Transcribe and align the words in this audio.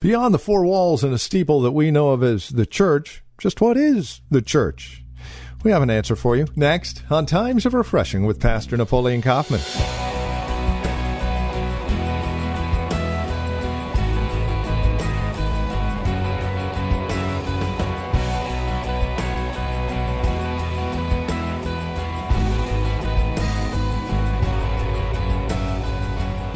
Beyond 0.00 0.32
the 0.32 0.38
four 0.38 0.64
walls 0.64 1.04
and 1.04 1.12
a 1.12 1.18
steeple 1.18 1.60
that 1.60 1.72
we 1.72 1.90
know 1.90 2.12
of 2.12 2.22
as 2.22 2.48
the 2.48 2.64
church, 2.64 3.22
just 3.36 3.60
what 3.60 3.76
is 3.76 4.22
the 4.30 4.40
church? 4.40 5.04
We 5.62 5.72
have 5.72 5.82
an 5.82 5.90
answer 5.90 6.16
for 6.16 6.36
you 6.36 6.46
next 6.56 7.02
on 7.10 7.26
Times 7.26 7.66
of 7.66 7.74
Refreshing 7.74 8.24
with 8.24 8.40
Pastor 8.40 8.78
Napoleon 8.78 9.20
Kaufman. 9.20 9.60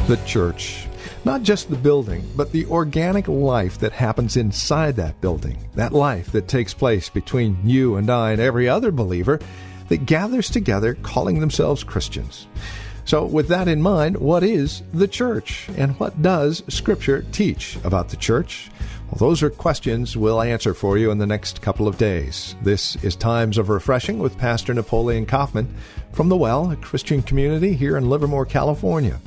The 0.07 0.17
church. 0.25 0.87
Not 1.25 1.41
just 1.41 1.71
the 1.71 1.75
building, 1.75 2.23
but 2.35 2.51
the 2.51 2.67
organic 2.67 3.27
life 3.27 3.79
that 3.79 3.93
happens 3.93 4.37
inside 4.37 4.95
that 4.97 5.19
building. 5.21 5.57
That 5.73 5.91
life 5.91 6.31
that 6.33 6.47
takes 6.47 6.75
place 6.75 7.09
between 7.09 7.57
you 7.63 7.95
and 7.95 8.11
I 8.11 8.31
and 8.31 8.39
every 8.39 8.69
other 8.69 8.91
believer 8.91 9.39
that 9.89 10.05
gathers 10.05 10.51
together 10.51 10.93
calling 11.01 11.39
themselves 11.39 11.83
Christians. 11.83 12.45
So, 13.05 13.25
with 13.25 13.47
that 13.47 13.67
in 13.67 13.81
mind, 13.81 14.17
what 14.17 14.43
is 14.43 14.83
the 14.93 15.07
church? 15.07 15.67
And 15.75 15.99
what 15.99 16.21
does 16.21 16.61
Scripture 16.67 17.25
teach 17.31 17.77
about 17.83 18.09
the 18.09 18.17
church? 18.17 18.69
Well, 19.11 19.29
those 19.29 19.43
are 19.43 19.51
questions 19.51 20.17
we'll 20.17 20.41
answer 20.41 20.73
for 20.73 20.97
you 20.97 21.11
in 21.11 21.19
the 21.19 21.27
next 21.27 21.61
couple 21.61 21.87
of 21.87 21.99
days. 21.99 22.55
This 22.63 22.95
is 23.03 23.15
Times 23.15 23.59
of 23.59 23.69
Refreshing 23.69 24.17
with 24.17 24.35
Pastor 24.35 24.73
Napoleon 24.73 25.27
Kaufman 25.27 25.71
from 26.11 26.27
The 26.27 26.35
Well, 26.35 26.71
a 26.71 26.75
Christian 26.75 27.21
community 27.21 27.73
here 27.73 27.97
in 27.97 28.09
Livermore, 28.09 28.47
California. 28.47 29.21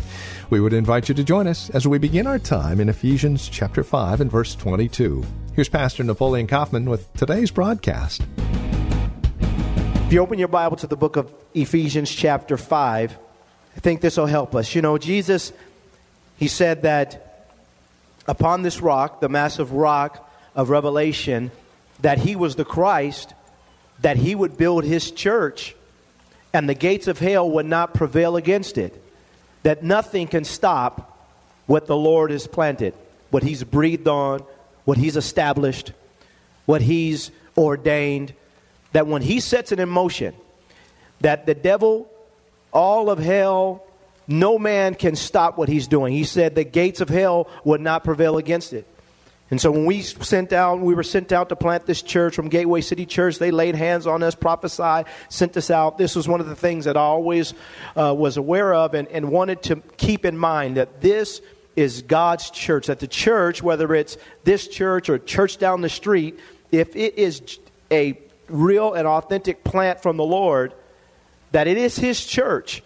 We 0.51 0.59
would 0.59 0.73
invite 0.73 1.09
you 1.09 1.15
to 1.15 1.23
join 1.23 1.47
us 1.47 1.71
as 1.71 1.87
we 1.87 1.99
begin 1.99 2.27
our 2.27 2.41
time 2.41 2.81
in 2.81 2.89
Ephesians 2.89 3.49
chapter 3.49 3.85
5 3.85 4.21
and 4.21 4.31
verse 4.31 4.57
22. 4.57 5.25
Here's 5.55 5.69
Pastor 5.69 6.03
Napoleon 6.03 6.49
Kaufman 6.49 6.91
with 6.91 7.11
today's 7.15 7.53
broadcast. 7.53 8.23
If 9.39 10.13
you 10.13 10.21
open 10.21 10.41
your 10.41 10.49
Bible 10.49 10.77
to 10.79 10.89
the 10.89 10.97
book 10.97 11.15
of 11.15 11.33
Ephesians 11.55 12.11
chapter 12.11 12.57
5, 12.57 13.17
I 13.77 13.81
think 13.81 14.01
this 14.01 14.17
will 14.17 14.27
help 14.27 14.57
us. 14.57 14.75
You 14.75 14.83
know, 14.83 14.99
Jesus, 14.99 15.53
he 16.37 16.49
said 16.49 16.83
that 16.83 17.28
upon 18.29 18.63
this 18.63 18.81
rock, 18.81 19.21
the 19.21 19.29
massive 19.29 19.73
rock 19.73 20.31
of 20.55 20.71
Revelation, 20.71 21.51
that 22.01 22.19
he 22.19 22.37
was 22.37 22.55
the 22.55 22.65
Christ, 22.65 23.35
that 24.01 24.17
he 24.17 24.35
would 24.35 24.57
build 24.57 24.85
his 24.85 25.11
church, 25.11 25.75
and 26.53 26.69
the 26.69 26.75
gates 26.75 27.09
of 27.09 27.19
hell 27.19 27.51
would 27.51 27.67
not 27.67 27.95
prevail 27.95 28.37
against 28.37 28.79
it 28.79 29.03
that 29.63 29.83
nothing 29.83 30.27
can 30.27 30.45
stop 30.45 31.29
what 31.67 31.87
the 31.87 31.97
Lord 31.97 32.31
has 32.31 32.47
planted, 32.47 32.95
what 33.31 33.43
He's 33.43 33.65
breathed 33.65 34.09
on, 34.09 34.41
what 34.85 34.97
He's 34.97 35.17
established, 35.17 35.93
what 36.67 36.81
He's 36.81 37.31
ordained. 37.57 38.33
That 38.93 39.07
when 39.07 39.23
He 39.23 39.41
sets 39.41 39.73
it 39.73 39.81
in 39.81 39.89
motion, 39.89 40.35
that 41.21 41.47
the 41.47 41.55
devil, 41.55 42.11
all 42.73 43.11
of 43.11 43.19
hell, 43.19 43.85
no 44.29 44.59
man 44.59 44.95
can 44.95 45.17
stop 45.17 45.59
what 45.59 45.69
He's 45.69 45.89
doing. 45.89 46.13
He 46.13 46.25
said 46.25 46.55
the 46.55 46.65
gates 46.65 47.01
of 47.01 47.09
hell 47.09 47.49
would 47.65 47.81
not 47.81 48.05
prevail 48.05 48.37
against 48.37 48.73
it. 48.73 48.87
And 49.51 49.59
so 49.59 49.71
when 49.71 49.87
we 49.87 50.03
sent 50.03 50.53
out, 50.53 50.81
we 50.81 50.95
were 50.95 51.03
sent 51.03 51.33
out 51.33 51.49
to 51.49 51.57
plant 51.57 51.87
this 51.87 52.03
church 52.03 52.35
from 52.35 52.51
Gateway 52.51 52.83
City 52.83 53.07
Church. 53.07 53.39
They 53.39 53.51
laid 53.51 53.75
hands 53.75 54.07
on 54.07 54.23
us, 54.23 54.35
prophesied, 54.35 55.07
sent 55.31 55.57
us 55.57 55.71
out. 55.71 55.97
This 55.97 56.15
was 56.15 56.29
one 56.29 56.41
of 56.41 56.49
the 56.49 56.57
things 56.57 56.85
that 56.85 56.99
I 56.99 57.01
always 57.01 57.55
uh, 57.97 58.15
was 58.17 58.37
aware 58.37 58.75
of 58.75 58.93
and, 58.93 59.09
and 59.09 59.31
wanted 59.31 59.63
to 59.63 59.77
keep 59.97 60.27
in 60.27 60.37
mind 60.37 60.77
that 60.77 61.01
this 61.01 61.41
is 61.77 62.03
God's 62.03 62.51
church. 62.51 62.89
That 62.89 62.99
the 62.99 63.07
church, 63.07 63.63
whether 63.63 63.95
it's 63.95 64.19
this 64.45 64.69
church 64.69 65.09
or 65.09 65.19
church 65.19 65.57
down 65.57 65.81
the 65.81 65.89
street, 65.89 66.39
if 66.71 66.95
it 66.95 67.17
is 67.17 67.59
a 67.91 68.19
real 68.51 68.93
and 68.93 69.09
authentic 69.09 69.65
plant 69.65 70.03
from 70.03 70.19
the 70.19 70.25
Lord, 70.25 70.75
that 71.53 71.67
it 71.67 71.79
is 71.79 71.97
His 71.97 72.23
church, 72.23 72.83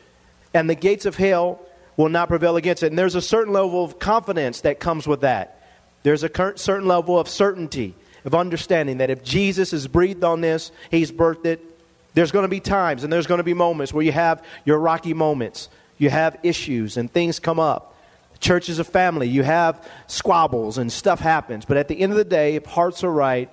and 0.54 0.68
the 0.68 0.74
gates 0.74 1.06
of 1.06 1.16
hell 1.16 1.60
will 1.96 2.08
not 2.08 2.28
prevail 2.28 2.56
against 2.56 2.82
it. 2.82 2.86
And 2.86 2.98
there's 2.98 3.14
a 3.14 3.22
certain 3.22 3.52
level 3.52 3.84
of 3.84 3.98
confidence 3.98 4.62
that 4.62 4.80
comes 4.80 5.06
with 5.06 5.22
that. 5.22 5.58
There's 6.02 6.24
a 6.24 6.30
certain 6.56 6.88
level 6.88 7.18
of 7.18 7.28
certainty, 7.28 7.94
of 8.24 8.34
understanding 8.34 8.98
that 8.98 9.10
if 9.10 9.22
Jesus 9.22 9.70
has 9.70 9.86
breathed 9.86 10.24
on 10.24 10.41
this, 10.41 10.72
He's 10.91 11.12
birthed 11.12 11.46
it. 11.46 11.60
There's 12.14 12.32
going 12.32 12.44
to 12.44 12.48
be 12.48 12.60
times 12.60 13.04
and 13.04 13.12
there's 13.12 13.26
going 13.26 13.38
to 13.38 13.44
be 13.44 13.54
moments 13.54 13.92
where 13.92 14.04
you 14.04 14.12
have 14.12 14.44
your 14.64 14.78
rocky 14.78 15.14
moments. 15.14 15.68
You 15.96 16.10
have 16.10 16.36
issues 16.42 16.96
and 16.96 17.10
things 17.10 17.38
come 17.38 17.58
up. 17.58 17.94
church 18.41 18.68
is 18.68 18.78
a 18.78 18.84
family. 18.84 19.28
You 19.28 19.44
have 19.44 19.88
squabbles 20.08 20.76
and 20.76 20.92
stuff 20.92 21.20
happens. 21.20 21.64
But 21.64 21.76
at 21.76 21.88
the 21.88 21.98
end 22.00 22.12
of 22.12 22.18
the 22.18 22.24
day, 22.24 22.56
if 22.56 22.66
hearts 22.66 23.04
are 23.04 23.12
right 23.12 23.50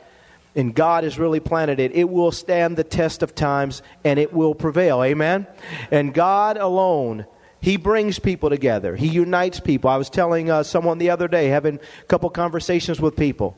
and 0.56 0.74
God 0.74 1.04
has 1.04 1.20
really 1.20 1.40
planted 1.40 1.80
it, 1.80 1.92
it 1.94 2.10
will 2.10 2.32
stand 2.32 2.78
the 2.78 2.84
test 2.84 3.24
of 3.24 3.36
times 3.36 3.82
and 4.04 4.20
it 4.20 4.34
will 4.34 4.56
prevail. 4.56 5.04
Amen? 5.04 5.48
And 5.92 6.14
God 6.14 6.58
alone 6.58 7.26
he 7.62 7.78
brings 7.78 8.20
people 8.20 8.50
together. 8.50 8.96
He 8.96 9.08
unites 9.08 9.60
people. 9.60 9.90
I 9.90 9.98
was 9.98 10.10
telling 10.10 10.50
uh, 10.50 10.64
someone 10.64 10.98
the 10.98 11.10
other 11.10 11.28
day, 11.28 11.48
having 11.48 11.76
a 11.76 12.06
couple 12.06 12.30
conversations 12.30 13.02
with 13.02 13.18
people, 13.18 13.58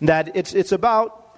that 0.00 0.34
it's, 0.34 0.52
it's, 0.52 0.72
about, 0.72 1.36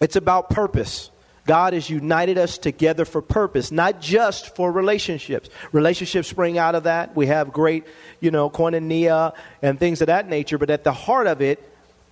it's 0.00 0.16
about 0.16 0.50
purpose. 0.50 1.10
God 1.46 1.74
has 1.74 1.88
united 1.88 2.38
us 2.38 2.58
together 2.58 3.04
for 3.04 3.22
purpose, 3.22 3.70
not 3.70 4.00
just 4.00 4.56
for 4.56 4.72
relationships. 4.72 5.48
Relationships 5.70 6.28
spring 6.28 6.58
out 6.58 6.74
of 6.74 6.84
that. 6.84 7.14
We 7.14 7.26
have 7.26 7.52
great, 7.52 7.84
you 8.20 8.30
know, 8.30 8.50
koinonia 8.50 9.32
and 9.62 9.78
things 9.78 10.00
of 10.00 10.08
that 10.08 10.28
nature, 10.28 10.58
but 10.58 10.70
at 10.70 10.82
the 10.82 10.92
heart 10.92 11.28
of 11.28 11.40
it, 11.40 11.62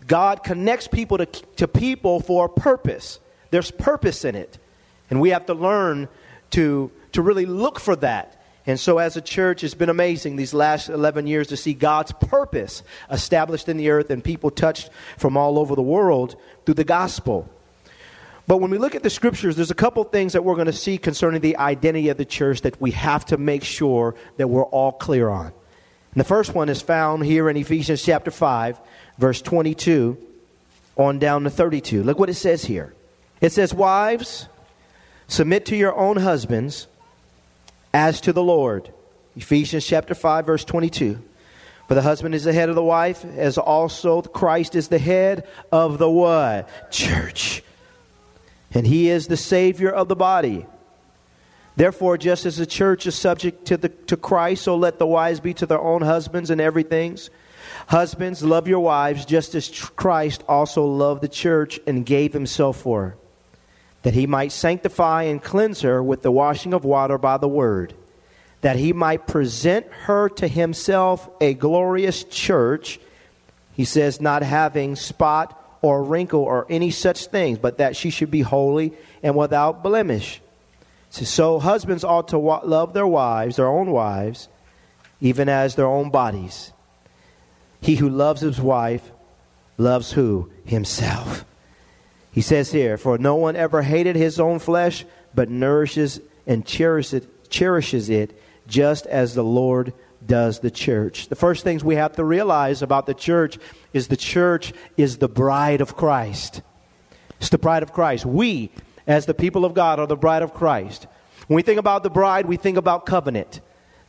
God 0.07 0.43
connects 0.43 0.89
people 0.89 1.19
to, 1.19 1.27
to 1.27 1.69
people 1.69 2.21
for 2.21 2.47
a 2.47 2.49
purpose. 2.49 3.21
There's 3.51 3.71
purpose 3.71 4.25
in 4.25 4.35
it. 4.35 4.59
And 5.11 5.21
we 5.21 5.31
have 5.31 5.47
to 5.47 5.55
learn 5.55 6.09
to, 6.51 6.91
to 7.13 7.23
really 7.23 7.47
look 7.47 7.79
for 7.79 7.97
that 7.97 8.37
and 8.67 8.81
so, 8.81 8.99
as 8.99 9.17
a 9.17 9.21
church, 9.21 9.63
it's 9.63 9.75
been 9.75 9.89
amazing 9.89 10.35
these 10.35 10.53
last 10.53 10.89
11 10.89 11.29
years 11.29 11.49
to 11.49 11.57
see 11.57 11.73
God's 11.73 12.11
purpose 12.11 12.83
established 13.11 13.69
in 13.69 13.77
the 13.77 13.91
earth 13.91 14.11
and 14.11 14.23
people 14.23 14.51
touched 14.51 14.91
from 15.17 15.37
all 15.37 15.59
over 15.59 15.77
the 15.77 15.83
world 15.83 16.35
through 16.65 16.75
the 16.75 16.85
gospel. 16.85 17.49
But 18.49 18.59
when 18.59 18.73
we 18.73 18.79
look 18.79 18.97
at 18.97 19.05
the 19.05 19.11
scriptures, 19.11 19.55
there's 19.55 19.71
a 19.71 19.75
couple 19.75 20.03
things 20.05 20.33
that 20.33 20.45
we're 20.45 20.55
going 20.55 20.67
to 20.67 20.73
see 20.73 20.99
concerning 20.99 21.41
the 21.41 21.57
identity 21.57 22.09
of 22.09 22.17
the 22.17 22.25
church 22.25 22.63
that 22.63 22.81
we 22.81 22.91
have 22.93 23.25
to 23.27 23.37
make 23.37 23.63
sure 23.63 24.17
that 24.37 24.49
we're 24.49 24.65
all 24.65 24.93
clear 24.93 25.29
on. 25.29 25.47
And 25.47 26.21
the 26.21 26.25
first 26.25 26.55
one 26.55 26.69
is 26.69 26.83
found 26.83 27.25
here 27.25 27.49
in 27.49 27.57
Ephesians 27.57 28.03
chapter 28.03 28.33
5, 28.33 28.81
verse 29.19 29.43
22 29.43 30.19
on 30.97 31.19
down 31.19 31.45
to 31.45 31.51
32. 31.51 32.03
Look 32.03 32.19
what 32.19 32.31
it 32.31 32.35
says 32.35 32.65
here. 32.65 32.95
It 33.41 33.53
says, 33.53 33.75
Wives, 33.75 34.49
submit 35.29 35.67
to 35.67 35.77
your 35.77 35.95
own 35.95 36.17
husbands 36.17 36.87
as 37.93 38.21
to 38.23 38.33
the 38.33 38.43
Lord. 38.43 38.93
Ephesians 39.37 39.87
chapter 39.87 40.15
5 40.15 40.47
verse 40.47 40.65
22. 40.65 41.23
For 41.89 41.95
the 41.95 42.03
husband 42.03 42.35
is 42.35 42.45
the 42.45 42.53
head 42.53 42.69
of 42.69 42.75
the 42.75 42.83
wife, 42.83 43.25
as 43.25 43.59
also 43.59 44.21
Christ 44.23 44.75
is 44.75 44.89
the 44.89 44.99
head 44.99 45.47
of 45.71 45.99
the 45.99 46.11
what? 46.11 46.69
Church. 46.91 47.63
And 48.73 48.87
he 48.87 49.09
is 49.09 49.29
the 49.29 49.37
Savior 49.37 49.91
of 49.91 50.09
the 50.09 50.17
body. 50.17 50.67
Therefore, 51.77 52.19
just 52.19 52.47
as 52.47 52.57
the 52.57 52.67
church 52.67 53.07
is 53.07 53.15
subject 53.15 53.67
to, 53.67 53.77
the, 53.77 53.91
to 53.91 54.17
Christ, 54.17 54.65
so 54.65 54.77
let 54.77 54.99
the 54.99 55.07
wives 55.07 55.41
be 55.41 55.55
to 55.55 55.67
their 55.67 55.81
own 55.81 56.03
husbands 56.03 56.51
in 56.51 56.59
everything. 56.59 57.19
Husbands, 57.87 58.43
love 58.43 58.67
your 58.69 58.81
wives, 58.81 59.25
just 59.25 59.55
as 59.55 59.69
Christ 59.69 60.43
also 60.49 60.85
loved 60.85 61.23
the 61.23 61.29
church 61.29 61.79
and 61.87 62.05
gave 62.05 62.33
himself 62.33 62.81
for 62.81 63.03
her 63.03 63.17
that 64.07 64.15
he 64.15 64.25
might 64.25 64.53
sanctify 64.53 65.25
and 65.25 65.43
cleanse 65.43 65.81
her 65.81 66.01
with 66.01 66.23
the 66.23 66.31
washing 66.31 66.73
of 66.73 66.85
water 66.85 67.19
by 67.19 67.37
the 67.39 67.49
word, 67.49 67.93
that 68.61 68.77
he 68.77 68.93
might 68.93 69.27
present 69.27 69.85
her 70.05 70.29
to 70.29 70.47
himself 70.47 71.29
a 71.41 71.55
glorious 71.55 72.23
church, 72.23 73.01
he 73.73 73.85
says, 73.85 74.21
not 74.21 74.45
having 74.45 74.95
spot 74.95 75.61
or 75.83 76.05
wrinkle 76.05 76.43
or 76.43 76.69
any 76.71 76.93
such 76.93 77.27
things, 77.27 77.59
but 77.59 77.79
that 77.79 77.97
she 77.97 78.11
should 78.11 78.31
be 78.31 78.43
holy 78.43 78.93
and 79.25 79.35
without 79.35 79.83
blemish. 79.83 80.41
So, 81.11 81.59
husbands 81.59 82.05
ought 82.05 82.29
to 82.29 82.39
love 82.39 82.93
their 82.93 83.09
wives, 83.09 83.57
their 83.57 83.67
own 83.67 83.91
wives, 83.91 84.47
even 85.21 85.49
as 85.49 85.75
their 85.75 85.89
own 85.89 86.11
bodies. 86.11 86.71
He 87.87 87.95
who 87.95 88.09
loves 88.09 88.41
his 88.41 88.61
wife 88.61 89.13
loves 89.79 90.11
who? 90.11 90.51
Himself. 90.65 91.45
He 92.33 92.41
says 92.41 92.73
here, 92.73 92.99
For 92.99 93.17
no 93.17 93.37
one 93.37 93.55
ever 93.55 93.83
hated 93.83 94.17
his 94.17 94.41
own 94.41 94.59
flesh, 94.59 95.05
but 95.37 95.49
nourishes 95.49 96.21
and 96.49 96.67
cherishes 96.67 97.23
it, 97.23 97.49
cherishes 97.49 98.11
it 98.11 98.37
just 98.67 99.07
as 99.07 99.37
the 99.37 99.45
Lord 99.45 99.93
does 100.27 100.59
the 100.59 100.71
church. 100.71 101.29
The 101.29 101.37
first 101.37 101.63
things 101.63 101.85
we 101.85 101.95
have 101.95 102.17
to 102.17 102.25
realize 102.25 102.83
about 102.83 103.07
the 103.07 103.15
church 103.15 103.57
is 103.93 104.09
the 104.09 104.17
church 104.17 104.73
is 104.97 105.19
the 105.19 105.29
bride 105.29 105.81
of 105.81 105.97
Christ. 105.97 106.63
It's 107.39 107.51
the 107.51 107.57
bride 107.57 107.85
of 107.85 107.93
Christ. 107.93 108.27
We, 108.27 108.73
as 109.07 109.27
the 109.27 109.35
people 109.35 109.65
of 109.65 109.75
God, 109.75 110.01
are 110.01 110.09
the 110.09 110.17
bride 110.17 110.43
of 110.43 110.53
Christ. 110.53 111.07
When 111.47 111.55
we 111.55 111.63
think 111.63 111.79
about 111.79 112.03
the 112.03 112.11
bride, 112.11 112.47
we 112.47 112.57
think 112.57 112.79
about 112.79 113.07
covenant. 113.07 113.61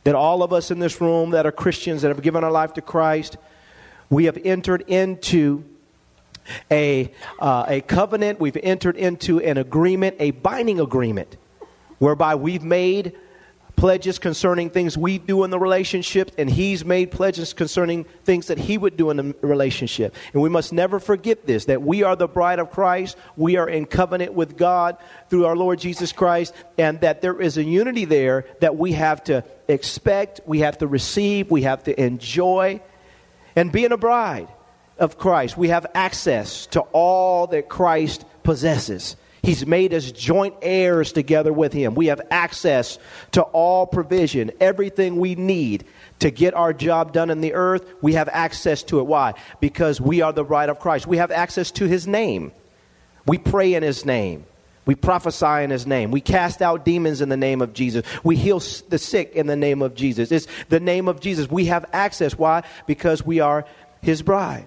That 0.02 0.16
all 0.16 0.42
of 0.42 0.52
us 0.52 0.72
in 0.72 0.80
this 0.80 1.00
room 1.00 1.30
that 1.30 1.46
are 1.46 1.52
Christians 1.52 2.02
that 2.02 2.08
have 2.08 2.22
given 2.22 2.42
our 2.42 2.50
life 2.50 2.72
to 2.74 2.82
Christ, 2.82 3.36
we 4.10 4.24
have 4.24 4.38
entered 4.44 4.84
into 4.86 5.64
a, 6.70 7.12
uh, 7.40 7.64
a 7.68 7.80
covenant, 7.82 8.40
we've 8.40 8.56
entered 8.62 8.96
into 8.96 9.40
an 9.40 9.58
agreement, 9.58 10.16
a 10.18 10.30
binding 10.30 10.80
agreement, 10.80 11.36
whereby 11.98 12.34
we've 12.34 12.62
made 12.62 13.14
pledges 13.78 14.18
concerning 14.18 14.70
things 14.70 14.98
we 14.98 15.18
do 15.18 15.44
in 15.44 15.50
the 15.50 15.58
relationship, 15.58 16.32
and 16.36 16.50
He's 16.50 16.84
made 16.84 17.12
pledges 17.12 17.52
concerning 17.52 18.04
things 18.24 18.48
that 18.48 18.58
He 18.58 18.76
would 18.76 18.96
do 18.96 19.10
in 19.10 19.16
the 19.16 19.36
relationship. 19.40 20.16
And 20.32 20.42
we 20.42 20.48
must 20.48 20.72
never 20.72 20.98
forget 20.98 21.46
this 21.46 21.66
that 21.66 21.80
we 21.80 22.02
are 22.02 22.16
the 22.16 22.26
bride 22.26 22.58
of 22.58 22.70
Christ, 22.72 23.16
we 23.36 23.56
are 23.56 23.68
in 23.68 23.86
covenant 23.86 24.34
with 24.34 24.56
God 24.56 24.98
through 25.30 25.46
our 25.46 25.56
Lord 25.56 25.78
Jesus 25.78 26.12
Christ, 26.12 26.54
and 26.76 27.00
that 27.02 27.20
there 27.20 27.40
is 27.40 27.56
a 27.56 27.62
unity 27.62 28.04
there 28.04 28.46
that 28.60 28.76
we 28.76 28.92
have 28.92 29.22
to 29.24 29.44
expect, 29.68 30.40
we 30.44 30.60
have 30.60 30.78
to 30.78 30.88
receive, 30.88 31.50
we 31.50 31.62
have 31.62 31.84
to 31.84 32.00
enjoy. 32.00 32.80
And 33.58 33.72
being 33.72 33.90
a 33.90 33.96
bride 33.96 34.46
of 35.00 35.18
Christ, 35.18 35.58
we 35.58 35.70
have 35.70 35.84
access 35.92 36.66
to 36.66 36.80
all 36.92 37.48
that 37.48 37.68
Christ 37.68 38.24
possesses. 38.44 39.16
He's 39.42 39.66
made 39.66 39.92
us 39.92 40.12
joint 40.12 40.54
heirs 40.62 41.10
together 41.10 41.52
with 41.52 41.72
Him. 41.72 41.96
We 41.96 42.06
have 42.06 42.20
access 42.30 43.00
to 43.32 43.42
all 43.42 43.84
provision, 43.84 44.52
everything 44.60 45.16
we 45.16 45.34
need 45.34 45.86
to 46.20 46.30
get 46.30 46.54
our 46.54 46.72
job 46.72 47.12
done 47.12 47.30
in 47.30 47.40
the 47.40 47.54
earth. 47.54 47.84
We 48.00 48.12
have 48.12 48.28
access 48.28 48.84
to 48.84 49.00
it. 49.00 49.06
Why? 49.06 49.34
Because 49.58 50.00
we 50.00 50.22
are 50.22 50.32
the 50.32 50.44
bride 50.44 50.68
of 50.68 50.78
Christ. 50.78 51.08
We 51.08 51.16
have 51.16 51.32
access 51.32 51.72
to 51.72 51.86
His 51.86 52.06
name. 52.06 52.52
We 53.26 53.38
pray 53.38 53.74
in 53.74 53.82
His 53.82 54.04
name. 54.04 54.46
We 54.88 54.94
prophesy 54.94 55.64
in 55.64 55.68
His 55.68 55.86
name. 55.86 56.10
We 56.10 56.22
cast 56.22 56.62
out 56.62 56.86
demons 56.86 57.20
in 57.20 57.28
the 57.28 57.36
name 57.36 57.60
of 57.60 57.74
Jesus. 57.74 58.06
We 58.24 58.36
heal 58.36 58.58
the 58.88 58.96
sick 58.96 59.32
in 59.34 59.46
the 59.46 59.54
name 59.54 59.82
of 59.82 59.94
Jesus. 59.94 60.32
It's 60.32 60.46
the 60.70 60.80
name 60.80 61.08
of 61.08 61.20
Jesus. 61.20 61.50
We 61.50 61.66
have 61.66 61.84
access. 61.92 62.38
Why? 62.38 62.62
Because 62.86 63.22
we 63.22 63.40
are 63.40 63.66
His 64.00 64.22
bride. 64.22 64.66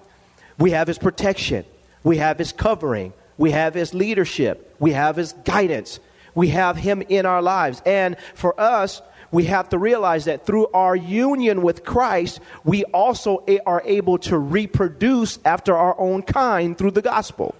We 0.60 0.70
have 0.70 0.86
His 0.86 0.96
protection. 0.96 1.64
We 2.04 2.18
have 2.18 2.38
His 2.38 2.52
covering. 2.52 3.14
We 3.36 3.50
have 3.50 3.74
His 3.74 3.94
leadership. 3.94 4.76
We 4.78 4.92
have 4.92 5.16
His 5.16 5.32
guidance. 5.44 5.98
We 6.36 6.50
have 6.50 6.76
Him 6.76 7.02
in 7.02 7.26
our 7.26 7.42
lives. 7.42 7.82
And 7.84 8.16
for 8.34 8.58
us, 8.60 9.02
we 9.32 9.46
have 9.46 9.70
to 9.70 9.78
realize 9.78 10.26
that 10.26 10.46
through 10.46 10.68
our 10.68 10.94
union 10.94 11.62
with 11.62 11.84
Christ, 11.84 12.38
we 12.62 12.84
also 12.84 13.44
are 13.66 13.82
able 13.84 14.18
to 14.18 14.38
reproduce 14.38 15.40
after 15.44 15.76
our 15.76 15.98
own 15.98 16.22
kind 16.22 16.78
through 16.78 16.92
the 16.92 17.02
gospel. 17.02 17.56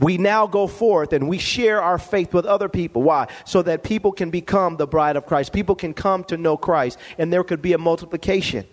We 0.00 0.16
now 0.16 0.46
go 0.46 0.66
forth 0.66 1.12
and 1.12 1.28
we 1.28 1.38
share 1.38 1.82
our 1.82 1.98
faith 1.98 2.32
with 2.32 2.46
other 2.46 2.68
people. 2.68 3.02
Why? 3.02 3.26
So 3.44 3.62
that 3.62 3.82
people 3.82 4.12
can 4.12 4.30
become 4.30 4.76
the 4.76 4.86
bride 4.86 5.16
of 5.16 5.26
Christ. 5.26 5.52
People 5.52 5.74
can 5.74 5.92
come 5.94 6.24
to 6.24 6.36
know 6.36 6.56
Christ, 6.56 6.98
and 7.18 7.32
there 7.32 7.44
could 7.44 7.62
be 7.62 7.72
a 7.72 7.78
multiplication. 7.78 8.66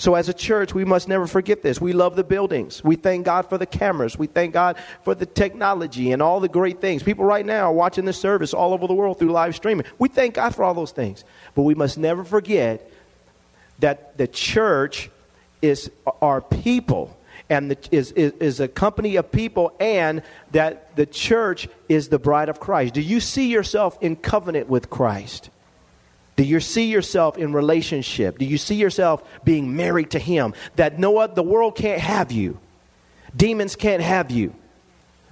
So, 0.00 0.14
as 0.14 0.28
a 0.28 0.32
church, 0.32 0.74
we 0.74 0.84
must 0.84 1.08
never 1.08 1.26
forget 1.26 1.62
this. 1.62 1.80
We 1.80 1.92
love 1.92 2.14
the 2.14 2.22
buildings. 2.22 2.84
We 2.84 2.94
thank 2.94 3.24
God 3.24 3.48
for 3.48 3.58
the 3.58 3.66
cameras. 3.66 4.16
We 4.16 4.28
thank 4.28 4.52
God 4.52 4.76
for 5.02 5.12
the 5.12 5.26
technology 5.26 6.12
and 6.12 6.22
all 6.22 6.38
the 6.38 6.48
great 6.48 6.80
things. 6.80 7.02
People 7.02 7.24
right 7.24 7.44
now 7.44 7.64
are 7.64 7.72
watching 7.72 8.04
this 8.04 8.20
service 8.20 8.54
all 8.54 8.72
over 8.72 8.86
the 8.86 8.94
world 8.94 9.18
through 9.18 9.32
live 9.32 9.56
streaming. 9.56 9.86
We 9.98 10.08
thank 10.08 10.34
God 10.34 10.54
for 10.54 10.62
all 10.62 10.72
those 10.72 10.92
things. 10.92 11.24
But 11.56 11.62
we 11.62 11.74
must 11.74 11.98
never 11.98 12.22
forget 12.22 12.88
that 13.80 14.16
the 14.16 14.28
church 14.28 15.10
is 15.62 15.90
our 16.22 16.40
people 16.40 17.17
and 17.50 17.70
the, 17.70 17.78
is, 17.90 18.12
is, 18.12 18.32
is 18.40 18.60
a 18.60 18.68
company 18.68 19.16
of 19.16 19.32
people, 19.32 19.72
and 19.80 20.22
that 20.52 20.94
the 20.96 21.06
church 21.06 21.68
is 21.88 22.08
the 22.08 22.18
bride 22.18 22.48
of 22.48 22.60
Christ. 22.60 22.94
Do 22.94 23.00
you 23.00 23.20
see 23.20 23.48
yourself 23.48 23.98
in 24.00 24.16
covenant 24.16 24.68
with 24.68 24.90
Christ? 24.90 25.50
Do 26.36 26.44
you 26.44 26.60
see 26.60 26.86
yourself 26.86 27.36
in 27.36 27.52
relationship? 27.52 28.38
Do 28.38 28.44
you 28.44 28.58
see 28.58 28.76
yourself 28.76 29.24
being 29.44 29.74
married 29.76 30.10
to 30.10 30.18
Him? 30.18 30.54
That 30.76 30.98
no 30.98 31.26
the 31.26 31.42
world 31.42 31.74
can't 31.74 32.00
have 32.00 32.30
you. 32.30 32.60
Demons 33.34 33.76
can't 33.76 34.02
have 34.02 34.30
you. 34.30 34.54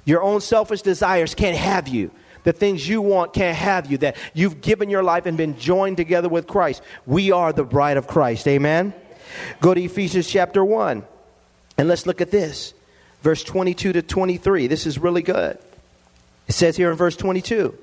Your 0.05 0.23
own 0.23 0.41
selfish 0.41 0.83
desires 0.83 1.35
can't 1.35 1.57
have 1.57 1.87
you. 1.87 2.11
The 2.45 2.53
things 2.53 2.89
you 2.89 3.03
want 3.03 3.33
can't 3.33 3.57
have 3.57 3.91
you. 3.91 3.99
That 3.99 4.17
you've 4.35 4.61
given 4.61 4.89
your 4.89 5.03
life 5.03 5.27
and 5.27 5.37
been 5.37 5.59
joined 5.59 5.97
together 5.97 6.29
with 6.29 6.47
Christ. 6.47 6.83
We 7.07 7.31
are 7.31 7.53
the 7.53 7.65
bride 7.65 7.97
of 7.97 8.07
Christ. 8.07 8.49
Amen. 8.49 8.95
Go 9.61 9.75
to 9.75 9.83
Ephesians 9.83 10.29
chapter 10.29 10.65
1. 10.65 11.05
And 11.79 11.89
let's 11.89 12.07
look 12.07 12.21
at 12.21 12.31
this. 12.31 12.75
Verse 13.23 13.43
22 13.45 13.95
to 13.95 14.03
23. 14.03 14.67
This 14.67 14.87
is 14.87 14.99
really 14.99 15.23
good. 15.23 15.59
It 16.49 16.53
says 16.53 16.77
here 16.77 16.91
in 16.91 16.97
verse 16.97 17.17
22 17.17 17.77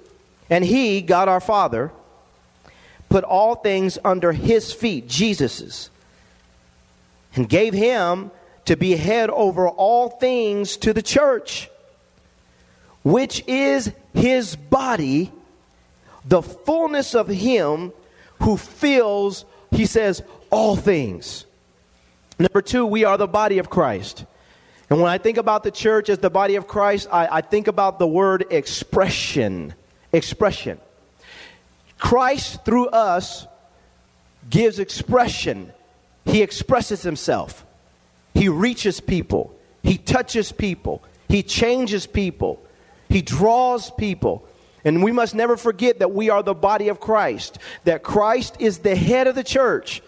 And 0.49 0.63
He, 0.63 1.01
God 1.01 1.27
our 1.27 1.41
Father, 1.41 1.91
put 3.13 3.23
all 3.23 3.53
things 3.53 3.99
under 4.03 4.31
his 4.31 4.73
feet, 4.73 5.07
Jesus's, 5.07 5.91
and 7.35 7.47
gave 7.47 7.71
him 7.71 8.31
to 8.65 8.75
be 8.75 8.95
head 8.95 9.29
over 9.29 9.69
all 9.69 10.09
things 10.09 10.77
to 10.77 10.93
the 10.93 11.01
church, 11.03 11.69
which 13.03 13.43
is 13.45 13.91
his 14.15 14.55
body, 14.55 15.31
the 16.25 16.41
fullness 16.41 17.13
of 17.13 17.27
him 17.27 17.93
who 18.41 18.57
fills, 18.57 19.45
he 19.69 19.85
says, 19.85 20.23
all 20.49 20.75
things. 20.75 21.45
Number 22.43 22.61
two, 22.61 22.85
we 22.85 23.05
are 23.05 23.17
the 23.17 23.25
body 23.25 23.59
of 23.59 23.69
Christ. 23.69 24.25
And 24.89 24.99
when 24.99 25.09
I 25.09 25.17
think 25.17 25.37
about 25.37 25.63
the 25.63 25.71
church 25.71 26.09
as 26.09 26.17
the 26.17 26.29
body 26.29 26.55
of 26.57 26.67
Christ, 26.67 27.07
I, 27.09 27.37
I 27.37 27.39
think 27.39 27.69
about 27.69 27.99
the 27.99 28.05
word 28.05 28.47
expression. 28.49 29.73
Expression. 30.11 30.77
Christ, 31.97 32.65
through 32.65 32.87
us, 32.87 33.47
gives 34.49 34.77
expression. 34.79 35.71
He 36.25 36.41
expresses 36.41 37.01
himself. 37.01 37.65
He 38.33 38.49
reaches 38.49 38.99
people. 38.99 39.57
He 39.81 39.97
touches 39.97 40.51
people. 40.51 41.01
He 41.29 41.43
changes 41.43 42.05
people. 42.05 42.61
He 43.07 43.21
draws 43.21 43.89
people. 43.89 44.45
And 44.83 45.01
we 45.01 45.13
must 45.13 45.33
never 45.33 45.55
forget 45.55 45.99
that 45.99 46.11
we 46.11 46.29
are 46.29 46.43
the 46.43 46.53
body 46.53 46.89
of 46.89 46.99
Christ, 46.99 47.57
that 47.85 48.03
Christ 48.03 48.57
is 48.59 48.79
the 48.79 48.97
head 48.97 49.27
of 49.27 49.35
the 49.35 49.45
church. 49.45 50.01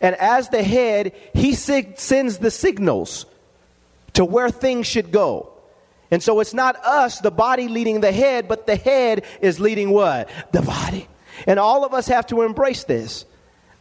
And 0.00 0.14
as 0.16 0.48
the 0.48 0.62
head, 0.62 1.12
he 1.34 1.54
sig- 1.54 1.98
sends 1.98 2.38
the 2.38 2.50
signals 2.50 3.26
to 4.14 4.24
where 4.24 4.50
things 4.50 4.86
should 4.86 5.12
go. 5.12 5.52
And 6.10 6.22
so 6.22 6.40
it's 6.40 6.54
not 6.54 6.76
us, 6.84 7.20
the 7.20 7.30
body, 7.30 7.68
leading 7.68 8.00
the 8.00 8.12
head, 8.12 8.48
but 8.48 8.66
the 8.66 8.76
head 8.76 9.24
is 9.40 9.58
leading 9.58 9.90
what? 9.90 10.28
The 10.52 10.62
body. 10.62 11.08
And 11.46 11.58
all 11.58 11.84
of 11.84 11.92
us 11.92 12.08
have 12.08 12.26
to 12.28 12.42
embrace 12.42 12.84
this. 12.84 13.24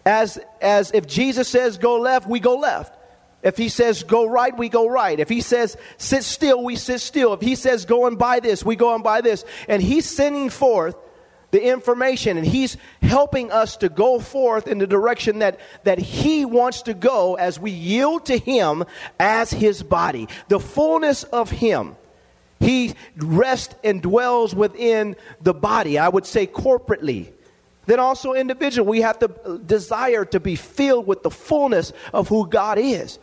As, 0.05 0.39
as 0.61 0.91
if 0.91 1.07
Jesus 1.07 1.47
says 1.47 1.77
go 1.77 1.99
left, 1.99 2.27
we 2.27 2.39
go 2.39 2.57
left. 2.57 2.95
If 3.43 3.57
he 3.57 3.69
says 3.69 4.03
go 4.03 4.25
right, 4.25 4.57
we 4.57 4.69
go 4.69 4.87
right. 4.87 5.19
If 5.19 5.29
he 5.29 5.41
says 5.41 5.77
sit 5.97 6.23
still, 6.23 6.63
we 6.63 6.75
sit 6.75 6.99
still. 6.99 7.33
If 7.33 7.41
he 7.41 7.55
says 7.55 7.85
go 7.85 8.07
and 8.07 8.17
buy 8.17 8.39
this, 8.39 8.65
we 8.65 8.75
go 8.75 8.95
and 8.95 9.03
buy 9.03 9.21
this. 9.21 9.45
And 9.67 9.81
he's 9.81 10.09
sending 10.09 10.49
forth 10.49 10.95
the 11.55 11.65
information 11.65 12.37
and 12.37 12.45
he's 12.45 12.75
helping 13.01 13.49
us 13.49 13.77
to 13.77 13.87
go 13.87 14.19
forth 14.19 14.67
in 14.67 14.77
the 14.77 14.85
direction 14.85 15.39
that, 15.39 15.57
that 15.85 15.97
he 15.97 16.43
wants 16.43 16.81
to 16.81 16.93
go 16.93 17.35
as 17.35 17.57
we 17.57 17.71
yield 17.71 18.25
to 18.25 18.37
him 18.37 18.83
as 19.21 19.51
his 19.51 19.81
body. 19.81 20.27
The 20.49 20.59
fullness 20.59 21.23
of 21.23 21.49
him. 21.49 21.95
He 22.59 22.93
rests 23.15 23.73
and 23.85 24.01
dwells 24.01 24.53
within 24.53 25.15
the 25.41 25.53
body, 25.53 25.97
I 25.97 26.09
would 26.09 26.25
say 26.25 26.45
corporately 26.45 27.31
then 27.87 27.99
also 27.99 28.33
individual. 28.33 28.87
We 28.87 29.01
have 29.01 29.19
to 29.19 29.61
desire 29.63 30.25
to 30.25 30.39
be 30.39 30.55
filled 30.55 31.05
with 31.05 31.21
the 31.21 31.29
fullness 31.29 31.93
of 32.15 32.27
who 32.27 32.47
God 32.47 32.79
is. 32.79 33.19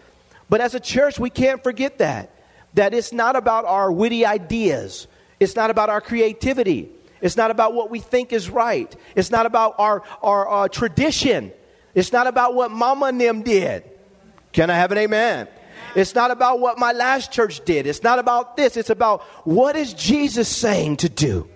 But 0.48 0.60
as 0.60 0.76
a 0.76 0.80
church, 0.80 1.18
we 1.18 1.30
can't 1.30 1.60
forget 1.64 1.98
that. 1.98 2.30
That 2.74 2.94
it's 2.94 3.12
not 3.12 3.34
about 3.34 3.64
our 3.64 3.90
witty 3.90 4.24
ideas, 4.24 5.08
it's 5.40 5.56
not 5.56 5.70
about 5.70 5.90
our 5.90 6.00
creativity, 6.00 6.92
it's 7.22 7.36
not 7.36 7.50
about 7.50 7.72
what 7.72 7.90
we 7.90 8.00
think 8.00 8.32
is 8.32 8.50
right, 8.50 8.94
it's 9.16 9.30
not 9.30 9.46
about 9.46 9.76
our, 9.78 10.02
our, 10.22 10.46
our 10.46 10.64
uh, 10.64 10.68
tradition, 10.68 11.52
it's 11.94 12.12
not 12.12 12.26
about 12.26 12.54
what 12.54 12.70
mama 12.70 13.06
and 13.06 13.20
them 13.20 13.42
did. 13.42 13.84
Can 14.52 14.68
I 14.68 14.74
have 14.74 14.92
an 14.92 14.98
amen? 14.98 15.48
It's 15.94 16.14
not 16.14 16.30
about 16.30 16.60
what 16.60 16.78
my 16.78 16.92
last 16.92 17.32
church 17.32 17.64
did. 17.64 17.86
It's 17.86 18.02
not 18.02 18.18
about 18.18 18.56
this. 18.56 18.76
It's 18.76 18.90
about 18.90 19.22
what 19.44 19.76
is 19.76 19.92
Jesus 19.92 20.48
saying 20.48 20.98
to 20.98 21.08
do? 21.08 21.48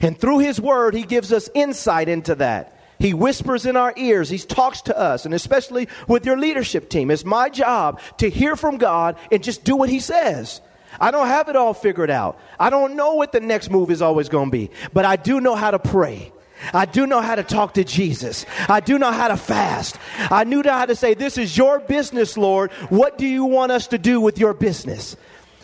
And 0.00 0.18
through 0.18 0.38
His 0.38 0.60
Word, 0.60 0.94
He 0.94 1.02
gives 1.02 1.32
us 1.32 1.48
insight 1.54 2.08
into 2.08 2.34
that. 2.36 2.76
He 2.98 3.14
whispers 3.14 3.66
in 3.66 3.76
our 3.76 3.94
ears. 3.96 4.28
He 4.28 4.38
talks 4.38 4.82
to 4.82 4.98
us, 4.98 5.24
and 5.24 5.34
especially 5.34 5.88
with 6.06 6.26
your 6.26 6.38
leadership 6.38 6.90
team. 6.90 7.10
It's 7.10 7.24
my 7.24 7.48
job 7.48 8.00
to 8.18 8.28
hear 8.28 8.56
from 8.56 8.78
God 8.78 9.16
and 9.30 9.42
just 9.42 9.64
do 9.64 9.76
what 9.76 9.88
He 9.88 10.00
says. 10.00 10.60
I 10.98 11.10
don't 11.10 11.26
have 11.26 11.48
it 11.48 11.56
all 11.56 11.74
figured 11.74 12.10
out. 12.10 12.38
I 12.58 12.70
don't 12.70 12.96
know 12.96 13.14
what 13.14 13.32
the 13.32 13.40
next 13.40 13.70
move 13.70 13.90
is 13.90 14.02
always 14.02 14.28
going 14.28 14.50
to 14.50 14.50
be, 14.50 14.70
but 14.92 15.04
I 15.04 15.16
do 15.16 15.40
know 15.40 15.54
how 15.54 15.70
to 15.70 15.78
pray. 15.78 16.32
I 16.74 16.84
do 16.84 17.06
know 17.06 17.20
how 17.20 17.34
to 17.34 17.42
talk 17.42 17.74
to 17.74 17.84
Jesus. 17.84 18.44
I 18.68 18.80
do 18.80 18.98
know 18.98 19.12
how 19.12 19.28
to 19.28 19.36
fast. 19.36 19.96
I 20.30 20.44
knew 20.44 20.62
how 20.62 20.86
to 20.86 20.94
say, 20.94 21.14
This 21.14 21.38
is 21.38 21.56
your 21.56 21.80
business, 21.80 22.36
Lord. 22.36 22.70
What 22.90 23.18
do 23.18 23.26
you 23.26 23.44
want 23.44 23.72
us 23.72 23.86
to 23.88 23.98
do 23.98 24.20
with 24.20 24.38
your 24.38 24.52
business? 24.52 25.16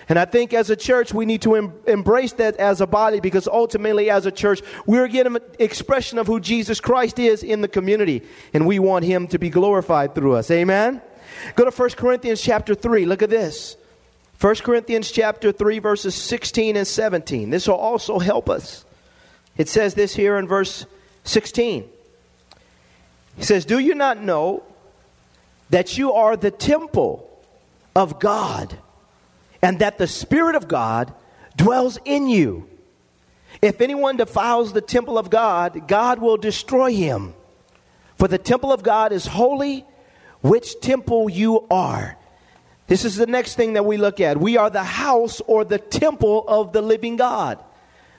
And 0.08 0.18
I 0.18 0.24
think 0.24 0.54
as 0.54 0.70
a 0.70 0.76
church, 0.76 1.12
we 1.12 1.26
need 1.26 1.42
to 1.42 1.56
em- 1.56 1.72
embrace 1.86 2.32
that 2.34 2.56
as 2.56 2.80
a 2.80 2.86
body 2.86 3.18
because 3.18 3.48
ultimately, 3.48 4.08
as 4.08 4.24
a 4.24 4.30
church, 4.30 4.62
we're 4.86 5.08
getting 5.08 5.34
an 5.34 5.42
expression 5.58 6.18
of 6.18 6.28
who 6.28 6.38
Jesus 6.38 6.80
Christ 6.80 7.18
is 7.18 7.42
in 7.42 7.60
the 7.60 7.68
community. 7.68 8.22
And 8.54 8.66
we 8.66 8.78
want 8.78 9.04
him 9.04 9.26
to 9.28 9.38
be 9.38 9.50
glorified 9.50 10.14
through 10.14 10.34
us. 10.34 10.50
Amen? 10.50 11.02
Go 11.56 11.68
to 11.68 11.76
1 11.76 11.90
Corinthians 11.90 12.40
chapter 12.40 12.74
3. 12.74 13.04
Look 13.04 13.22
at 13.22 13.30
this. 13.30 13.76
1 14.40 14.54
Corinthians 14.56 15.10
chapter 15.10 15.50
3, 15.50 15.78
verses 15.78 16.14
16 16.14 16.76
and 16.76 16.86
17. 16.86 17.50
This 17.50 17.66
will 17.68 17.76
also 17.76 18.18
help 18.18 18.50
us. 18.50 18.84
It 19.56 19.68
says 19.68 19.94
this 19.94 20.14
here 20.14 20.36
in 20.36 20.46
verse 20.46 20.84
16. 21.24 21.88
He 23.36 23.42
says, 23.42 23.64
Do 23.64 23.78
you 23.78 23.94
not 23.94 24.22
know 24.22 24.62
that 25.70 25.96
you 25.96 26.12
are 26.12 26.36
the 26.36 26.50
temple 26.50 27.28
of 27.94 28.18
God 28.20 28.78
and 29.62 29.78
that 29.78 29.96
the 29.96 30.06
Spirit 30.06 30.54
of 30.54 30.68
God 30.68 31.14
dwells 31.56 31.98
in 32.04 32.28
you? 32.28 32.68
If 33.62 33.80
anyone 33.80 34.18
defiles 34.18 34.74
the 34.74 34.82
temple 34.82 35.16
of 35.16 35.30
God, 35.30 35.88
God 35.88 36.18
will 36.18 36.36
destroy 36.36 36.92
him. 36.92 37.32
For 38.18 38.28
the 38.28 38.38
temple 38.38 38.70
of 38.70 38.82
God 38.82 39.12
is 39.12 39.26
holy, 39.26 39.86
which 40.42 40.80
temple 40.80 41.30
you 41.30 41.66
are. 41.70 42.18
This 42.86 43.04
is 43.04 43.16
the 43.16 43.26
next 43.26 43.56
thing 43.56 43.72
that 43.72 43.84
we 43.84 43.96
look 43.96 44.20
at. 44.20 44.38
We 44.38 44.56
are 44.56 44.70
the 44.70 44.84
house 44.84 45.40
or 45.46 45.64
the 45.64 45.78
temple 45.78 46.44
of 46.46 46.72
the 46.72 46.82
living 46.82 47.16
God. 47.16 47.58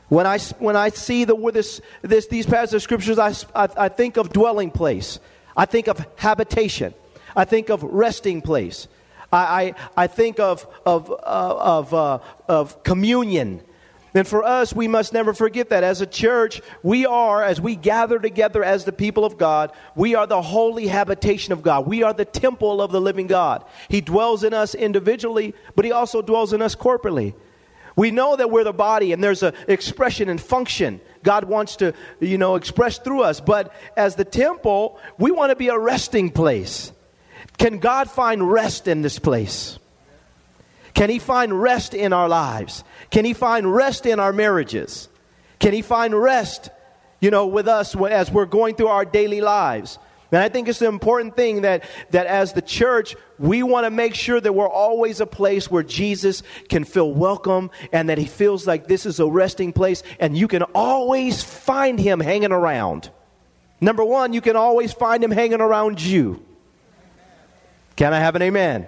When 0.10 0.26
I, 0.26 0.40
when 0.60 0.76
I 0.76 0.90
see 0.90 1.26
the, 1.26 1.36
this, 1.52 1.82
this, 2.02 2.28
these 2.28 2.46
passages 2.46 2.76
of 2.76 2.82
scriptures, 2.82 3.20
I, 3.20 3.34
I, 3.56 3.70
I 3.78 3.90
think 3.90 4.18
of 4.18 4.32
dwelling 4.32 4.72
place. 4.72 5.20
I 5.56 5.66
think 5.66 5.88
of 5.88 6.06
habitation. 6.16 6.94
I 7.36 7.46
think 7.46 7.70
of 7.70 7.84
resting 7.84 8.42
place. 8.42 8.88
I, 9.32 9.74
I, 9.98 10.04
I 10.04 10.08
think 10.08 10.40
of, 10.40 10.68
of, 10.86 11.12
uh, 11.12 11.16
of, 11.24 11.94
uh, 11.94 12.20
of 12.48 12.84
communion. 12.84 13.62
And 14.18 14.28
for 14.28 14.44
us, 14.44 14.74
we 14.74 14.88
must 14.88 15.14
never 15.14 15.32
forget 15.32 15.70
that 15.70 15.84
as 15.84 16.02
a 16.02 16.08
church, 16.08 16.60
we 16.82 17.06
are, 17.06 17.44
as 17.44 17.62
we 17.62 17.76
gather 17.76 18.18
together 18.18 18.64
as 18.64 18.84
the 18.84 18.92
people 18.92 19.24
of 19.24 19.38
God, 19.38 19.72
we 19.94 20.16
are 20.16 20.26
the 20.26 20.42
holy 20.42 20.88
habitation 20.88 21.54
of 21.54 21.62
God. 21.62 21.86
We 21.86 22.02
are 22.02 22.14
the 22.14 22.26
temple 22.26 22.82
of 22.82 22.92
the 22.92 23.00
living 23.00 23.28
God. 23.28 23.64
He 23.90 24.02
dwells 24.02 24.44
in 24.44 24.56
us 24.56 24.74
individually, 24.74 25.54
but 25.76 25.86
He 25.86 25.92
also 25.92 26.24
dwells 26.24 26.52
in 26.52 26.64
us 26.64 26.76
corporately. 26.76 27.36
We 27.96 28.10
know 28.10 28.36
that 28.36 28.50
we're 28.50 28.64
the 28.64 28.74
body 28.74 29.14
and 29.14 29.24
there's 29.24 29.44
an 29.44 29.54
expression 29.68 30.30
and 30.30 30.42
function 30.42 31.00
God 31.22 31.44
wants 31.44 31.76
to, 31.76 31.94
you 32.20 32.40
know, 32.40 32.56
express 32.56 32.98
through 32.98 33.22
us. 33.22 33.40
But 33.40 33.72
as 33.96 34.16
the 34.16 34.26
temple, 34.26 35.00
we 35.20 35.30
want 35.30 35.52
to 35.52 35.56
be 35.56 35.68
a 35.68 35.78
resting 35.78 36.32
place. 36.32 36.92
Can 37.60 37.78
God 37.78 38.10
find 38.10 38.52
rest 38.52 38.88
in 38.88 39.04
this 39.04 39.20
place? 39.20 39.78
Can 40.98 41.12
He 41.12 41.20
find 41.20 41.62
rest 41.62 41.94
in 41.94 42.12
our 42.12 42.28
lives? 42.28 42.84
Can 43.12 43.24
He 43.24 43.34
find 43.34 43.72
rest 43.72 44.08
in 44.08 44.20
our 44.20 44.34
marriages? 44.34 45.10
Can 45.60 45.72
He 45.72 45.84
find 45.84 46.20
rest, 46.20 46.72
you 47.20 47.30
know, 47.30 47.46
with 47.46 47.68
us 47.68 47.96
as 47.96 48.32
we're 48.32 48.48
going 48.48 48.74
through 48.74 48.88
our 48.88 49.06
daily 49.06 49.40
lives? 49.40 50.00
And 50.32 50.42
I 50.42 50.50
think 50.50 50.68
it's 50.68 50.82
an 50.82 50.88
important 50.88 51.36
thing 51.36 51.62
that, 51.62 51.84
that 52.10 52.26
as 52.26 52.54
the 52.54 52.64
church, 52.64 53.16
we 53.38 53.62
want 53.62 53.86
to 53.86 53.92
make 53.92 54.16
sure 54.16 54.42
that 54.42 54.52
we're 54.52 54.68
always 54.68 55.22
a 55.22 55.28
place 55.28 55.70
where 55.70 55.84
Jesus 55.84 56.42
can 56.68 56.84
feel 56.84 57.14
welcome 57.14 57.70
and 57.94 58.10
that 58.10 58.18
he 58.18 58.26
feels 58.26 58.66
like 58.66 58.88
this 58.88 59.06
is 59.06 59.20
a 59.20 59.28
resting 59.28 59.74
place 59.74 60.02
and 60.20 60.36
you 60.36 60.48
can 60.48 60.64
always 60.64 61.44
find 61.44 62.00
him 62.00 62.20
hanging 62.20 62.52
around. 62.52 63.12
Number 63.80 64.04
one, 64.04 64.34
you 64.34 64.42
can 64.42 64.56
always 64.56 64.94
find 64.94 65.24
him 65.24 65.32
hanging 65.32 65.62
around 65.62 66.02
you. 66.02 66.44
Can 67.96 68.14
I 68.14 68.20
have 68.20 68.36
an 68.36 68.42
amen? 68.42 68.88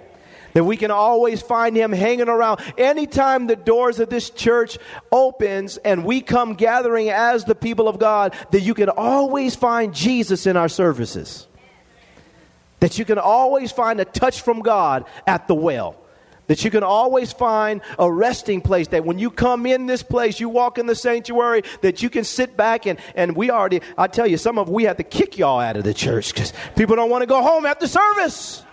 That 0.52 0.64
we 0.64 0.76
can 0.76 0.90
always 0.90 1.42
find 1.42 1.76
him 1.76 1.92
hanging 1.92 2.28
around. 2.28 2.60
Anytime 2.76 3.46
the 3.46 3.56
doors 3.56 4.00
of 4.00 4.10
this 4.10 4.30
church 4.30 4.78
opens 5.12 5.76
and 5.78 6.04
we 6.04 6.20
come 6.20 6.54
gathering 6.54 7.10
as 7.10 7.44
the 7.44 7.54
people 7.54 7.88
of 7.88 7.98
God, 7.98 8.34
that 8.50 8.60
you 8.60 8.74
can 8.74 8.88
always 8.88 9.54
find 9.54 9.94
Jesus 9.94 10.46
in 10.46 10.56
our 10.56 10.68
services. 10.68 11.46
That 12.80 12.98
you 12.98 13.04
can 13.04 13.18
always 13.18 13.72
find 13.72 14.00
a 14.00 14.04
touch 14.04 14.40
from 14.40 14.60
God 14.60 15.04
at 15.26 15.46
the 15.48 15.54
well. 15.54 15.96
That 16.46 16.64
you 16.64 16.70
can 16.70 16.82
always 16.82 17.32
find 17.32 17.80
a 17.96 18.10
resting 18.10 18.60
place. 18.60 18.88
That 18.88 19.04
when 19.04 19.20
you 19.20 19.30
come 19.30 19.66
in 19.66 19.86
this 19.86 20.02
place, 20.02 20.40
you 20.40 20.48
walk 20.48 20.78
in 20.78 20.86
the 20.86 20.96
sanctuary, 20.96 21.62
that 21.82 22.02
you 22.02 22.10
can 22.10 22.24
sit 22.24 22.56
back 22.56 22.86
and, 22.86 22.98
and 23.14 23.36
we 23.36 23.50
already, 23.50 23.82
I 23.96 24.08
tell 24.08 24.26
you, 24.26 24.36
some 24.36 24.58
of 24.58 24.68
we 24.68 24.84
have 24.84 24.96
to 24.96 25.04
kick 25.04 25.38
y'all 25.38 25.60
out 25.60 25.76
of 25.76 25.84
the 25.84 25.94
church 25.94 26.34
because 26.34 26.52
people 26.74 26.96
don't 26.96 27.10
want 27.10 27.22
to 27.22 27.26
go 27.26 27.40
home 27.40 27.66
after 27.66 27.86
service. 27.86 28.64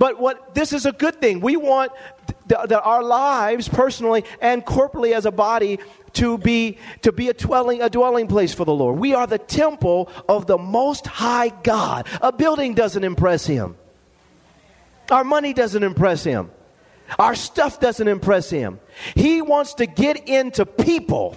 But 0.00 0.18
what 0.18 0.54
this 0.54 0.72
is 0.72 0.86
a 0.86 0.92
good 0.92 1.20
thing. 1.20 1.42
We 1.42 1.58
want 1.58 1.92
the, 2.46 2.64
the, 2.66 2.80
our 2.80 3.02
lives 3.02 3.68
personally 3.68 4.24
and 4.40 4.64
corporately 4.64 5.12
as 5.12 5.26
a 5.26 5.30
body 5.30 5.78
to 6.14 6.38
be 6.38 6.78
to 7.02 7.12
be 7.12 7.28
a 7.28 7.34
dwelling 7.34 7.82
a 7.82 7.90
dwelling 7.90 8.26
place 8.26 8.54
for 8.54 8.64
the 8.64 8.72
Lord. 8.72 8.98
We 8.98 9.12
are 9.12 9.26
the 9.26 9.36
temple 9.36 10.08
of 10.26 10.46
the 10.46 10.56
most 10.56 11.06
high 11.06 11.50
God. 11.50 12.06
A 12.22 12.32
building 12.32 12.72
doesn't 12.72 13.04
impress 13.04 13.44
him. 13.44 13.76
Our 15.10 15.22
money 15.22 15.52
doesn't 15.52 15.82
impress 15.82 16.24
him. 16.24 16.50
Our 17.18 17.34
stuff 17.34 17.78
doesn't 17.78 18.08
impress 18.08 18.48
him. 18.48 18.80
He 19.14 19.42
wants 19.42 19.74
to 19.74 19.86
get 19.86 20.30
into 20.30 20.64
people 20.64 21.36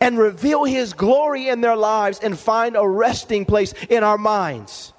and 0.00 0.16
reveal 0.16 0.64
his 0.64 0.94
glory 0.94 1.48
in 1.48 1.60
their 1.60 1.76
lives 1.76 2.20
and 2.20 2.38
find 2.38 2.74
a 2.74 2.88
resting 2.88 3.44
place 3.44 3.74
in 3.90 4.02
our 4.02 4.16
minds 4.16 4.94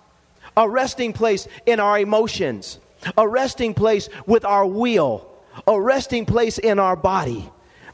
a 0.58 0.68
resting 0.68 1.14
place 1.14 1.48
in 1.66 1.80
our 1.80 1.98
emotions, 2.00 2.80
a 3.16 3.26
resting 3.26 3.76
place 3.76 4.10
with 4.26 4.44
our 4.44 4.66
will, 4.66 5.30
a 5.68 5.80
resting 5.80 6.26
place 6.26 6.58
in 6.58 6.80
our 6.80 6.98
body. 6.98 7.50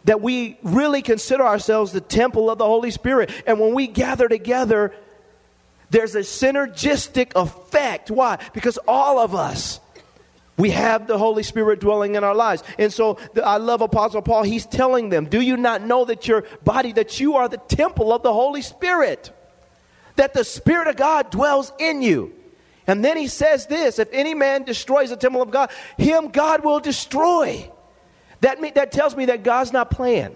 That 0.05 0.22
we 0.22 0.58
really 0.63 1.01
consider 1.01 1.43
ourselves 1.43 1.91
the 1.91 2.01
temple 2.01 2.50
of 2.50 2.58
the 2.58 2.65
Holy 2.65 2.91
Spirit. 2.91 3.32
And 3.46 3.60
when 3.60 3.74
we 3.74 3.88
gather 3.88 4.27
together, 4.27 4.93
there's 5.91 6.15
a 6.15 6.20
synergistic 6.20 7.32
effect. 7.36 8.10
Why? 8.10 8.39
Because 8.53 8.77
all 8.86 9.20
of 9.20 9.34
us, 9.36 9.79
we 10.58 10.72
have 10.72 11.08
the 11.08 11.17
Holy 11.17 11.43
Spirit 11.43 11.79
dwelling 11.79 12.15
in 12.15 12.24
our 12.24 12.36
lives. 12.36 12.63
And 12.77 12.91
so 12.91 13.17
the, 13.34 13.46
I 13.46 13.58
love 13.58 13.82
Apostle 13.82 14.22
Paul. 14.22 14.43
He's 14.43 14.65
telling 14.65 15.10
them, 15.10 15.25
Do 15.25 15.39
you 15.39 15.55
not 15.55 15.82
know 15.82 16.03
that 16.05 16.27
your 16.27 16.43
body, 16.63 16.91
that 16.93 17.20
you 17.20 17.36
are 17.36 17.48
the 17.48 17.58
temple 17.58 18.12
of 18.12 18.24
the 18.24 18.34
Holy 18.34 18.62
Spirit? 18.62 19.32
That 20.17 20.34
the 20.34 20.43
Spirit 20.43 20.88
of 20.88 20.96
God 20.96 21.32
dwells 21.32 21.72
in 21.79 22.01
you. 22.01 22.34
And 22.88 23.04
then 23.04 23.18
he 23.18 23.28
says 23.28 23.68
this 23.68 24.00
if 24.00 24.10
any 24.12 24.34
man 24.34 24.63
destroys 24.63 25.10
the 25.10 25.18
temple 25.18 25.42
of 25.42 25.52
God, 25.52 25.72
him 25.98 26.30
God 26.30 26.63
will 26.63 26.80
destroy. 26.80 27.70
That, 28.42 28.60
me, 28.60 28.72
that 28.72 28.92
tells 28.92 29.16
me 29.16 29.25
that 29.25 29.44
God's 29.44 29.72
not 29.72 29.90
playing, 29.90 30.36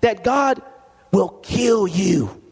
that 0.00 0.24
God 0.24 0.60
will 1.12 1.28
kill 1.28 1.86
you. 1.86 2.42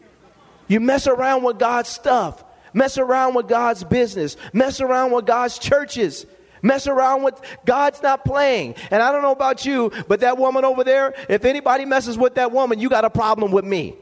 You 0.67 0.79
mess 0.79 1.05
around 1.05 1.43
with 1.43 1.59
God's 1.59 1.89
stuff, 1.89 2.43
mess 2.73 2.97
around 2.97 3.35
with 3.35 3.47
God's 3.47 3.83
business, 3.83 4.37
mess 4.53 4.79
around 4.79 5.11
with 5.11 5.25
God's 5.25 5.59
churches. 5.59 6.25
Mess 6.61 6.87
around 6.87 7.21
with 7.21 7.39
God's 7.63 8.01
not 8.01 8.25
playing. 8.25 8.73
And 8.89 9.03
I 9.03 9.11
don't 9.11 9.21
know 9.21 9.33
about 9.33 9.67
you, 9.67 9.91
but 10.07 10.21
that 10.21 10.39
woman 10.39 10.65
over 10.65 10.83
there, 10.83 11.13
if 11.29 11.45
anybody 11.45 11.85
messes 11.85 12.17
with 12.17 12.35
that 12.35 12.51
woman, 12.51 12.79
you 12.79 12.89
got 12.89 13.05
a 13.05 13.09
problem 13.11 13.51
with 13.51 13.65
me. 13.65 13.95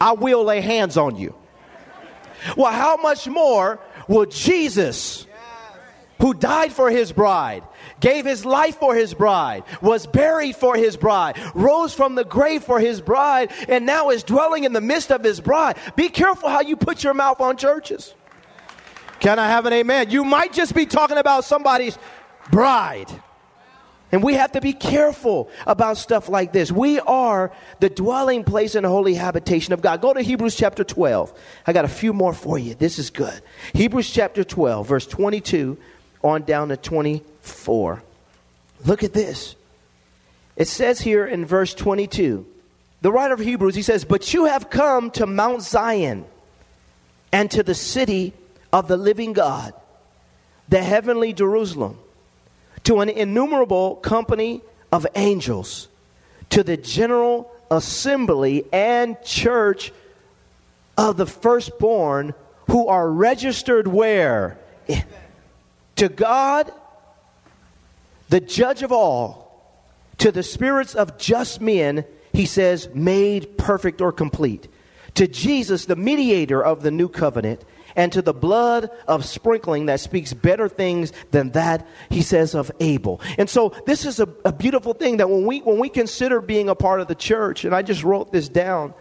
I 0.00 0.12
will 0.12 0.42
lay 0.42 0.60
hands 0.60 0.96
on 0.96 1.14
you. 1.14 1.32
Well, 2.56 2.72
how 2.72 2.96
much 2.96 3.28
more 3.28 3.78
will 4.08 4.26
Jesus, 4.26 5.26
who 6.20 6.34
died 6.34 6.72
for 6.72 6.90
his 6.90 7.12
bride, 7.12 7.62
gave 8.00 8.24
his 8.24 8.44
life 8.44 8.76
for 8.76 8.94
his 8.94 9.14
bride, 9.14 9.62
was 9.80 10.06
buried 10.06 10.56
for 10.56 10.76
his 10.76 10.96
bride, 10.96 11.36
rose 11.54 11.94
from 11.94 12.14
the 12.14 12.24
grave 12.24 12.64
for 12.64 12.80
his 12.80 13.00
bride, 13.00 13.52
and 13.68 13.86
now 13.86 14.10
is 14.10 14.24
dwelling 14.24 14.64
in 14.64 14.72
the 14.72 14.80
midst 14.80 15.12
of 15.12 15.22
his 15.22 15.40
bride. 15.40 15.76
Be 15.94 16.08
careful 16.08 16.48
how 16.48 16.60
you 16.60 16.76
put 16.76 17.04
your 17.04 17.14
mouth 17.14 17.40
on 17.40 17.56
churches. 17.56 18.14
Can 19.20 19.38
I 19.38 19.48
have 19.48 19.66
an 19.66 19.72
amen? 19.72 20.10
You 20.10 20.24
might 20.24 20.52
just 20.52 20.74
be 20.74 20.86
talking 20.86 21.18
about 21.18 21.44
somebody's 21.44 21.98
bride. 22.50 23.10
And 24.10 24.22
we 24.22 24.34
have 24.34 24.52
to 24.52 24.60
be 24.60 24.72
careful 24.72 25.50
about 25.66 25.98
stuff 25.98 26.28
like 26.28 26.52
this. 26.52 26.72
We 26.72 26.98
are 27.00 27.52
the 27.80 27.90
dwelling 27.90 28.42
place 28.42 28.74
and 28.74 28.86
holy 28.86 29.14
habitation 29.14 29.74
of 29.74 29.82
God. 29.82 30.00
Go 30.00 30.14
to 30.14 30.22
Hebrews 30.22 30.56
chapter 30.56 30.82
12. 30.82 31.32
I 31.66 31.72
got 31.74 31.84
a 31.84 31.88
few 31.88 32.14
more 32.14 32.32
for 32.32 32.58
you. 32.58 32.74
This 32.74 32.98
is 32.98 33.10
good. 33.10 33.40
Hebrews 33.74 34.10
chapter 34.10 34.44
12, 34.44 34.88
verse 34.88 35.06
22 35.06 35.76
on 36.24 36.42
down 36.42 36.70
to 36.70 36.76
24. 36.76 38.02
Look 38.86 39.02
at 39.02 39.12
this. 39.12 39.56
It 40.56 40.68
says 40.68 41.00
here 41.00 41.26
in 41.26 41.44
verse 41.44 41.74
22, 41.74 42.46
the 43.00 43.12
writer 43.12 43.34
of 43.34 43.40
Hebrews, 43.40 43.74
he 43.74 43.82
says, 43.82 44.04
But 44.04 44.32
you 44.34 44.46
have 44.46 44.70
come 44.70 45.10
to 45.12 45.26
Mount 45.26 45.62
Zion 45.62 46.24
and 47.30 47.50
to 47.50 47.62
the 47.62 47.74
city 47.74 48.32
of 48.72 48.88
the 48.88 48.96
living 48.96 49.34
God, 49.34 49.72
the 50.68 50.82
heavenly 50.82 51.32
Jerusalem, 51.32 51.98
to 52.88 53.00
an 53.00 53.10
innumerable 53.10 53.96
company 53.96 54.62
of 54.90 55.06
angels, 55.14 55.88
to 56.48 56.62
the 56.62 56.74
general 56.74 57.54
assembly 57.70 58.64
and 58.72 59.22
church 59.22 59.92
of 60.96 61.18
the 61.18 61.26
firstborn 61.26 62.32
who 62.68 62.88
are 62.88 63.10
registered 63.10 63.86
where? 63.86 64.58
To 65.96 66.08
God, 66.08 66.72
the 68.30 68.40
judge 68.40 68.82
of 68.82 68.90
all, 68.90 69.70
to 70.16 70.32
the 70.32 70.42
spirits 70.42 70.94
of 70.94 71.18
just 71.18 71.60
men, 71.60 72.06
he 72.32 72.46
says, 72.46 72.88
made 72.94 73.58
perfect 73.58 74.00
or 74.00 74.12
complete. 74.12 74.66
To 75.16 75.28
Jesus, 75.28 75.84
the 75.84 75.94
mediator 75.94 76.64
of 76.64 76.82
the 76.82 76.90
new 76.90 77.10
covenant, 77.10 77.62
and 77.96 78.12
to 78.12 78.22
the 78.22 78.32
blood 78.32 78.90
of 79.06 79.24
sprinkling 79.24 79.86
that 79.86 80.00
speaks 80.00 80.32
better 80.32 80.68
things 80.68 81.12
than 81.30 81.50
that 81.50 81.86
he 82.10 82.22
says 82.22 82.54
of 82.54 82.70
abel. 82.80 83.20
And 83.38 83.48
so 83.48 83.74
this 83.86 84.04
is 84.04 84.20
a, 84.20 84.28
a, 84.44 84.52
beautiful 84.52 84.92
thing 84.92 85.18
that 85.18 85.30
when 85.30 85.46
we 85.46 85.60
when 85.60 85.78
we 85.78 85.88
consider 85.88 86.40
being 86.40 86.68
a 86.68 86.74
part 86.74 87.00
of 87.00 87.08
the 87.08 87.14
church 87.14 87.64
and 87.64 87.74
i 87.74 87.82
just 87.82 88.02
wrote 88.02 88.32
this 88.32 88.48
down 88.48 88.92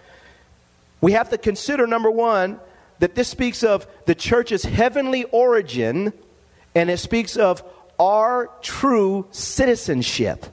we 1.02 1.12
have 1.14 1.30
to 1.30 1.38
consider 1.38 1.88
number 1.88 2.12
one 2.12 2.60
that 3.00 3.16
this 3.16 3.28
speaks 3.28 3.64
of 3.64 3.88
the 4.06 4.16
church's 4.16 4.64
heavenly 4.64 5.24
origin 5.26 6.14
and 6.76 6.90
it 6.90 6.98
speaks 6.98 7.38
of 7.38 7.64
our 8.00 8.50
true 8.62 9.26
citizenship 9.32 10.46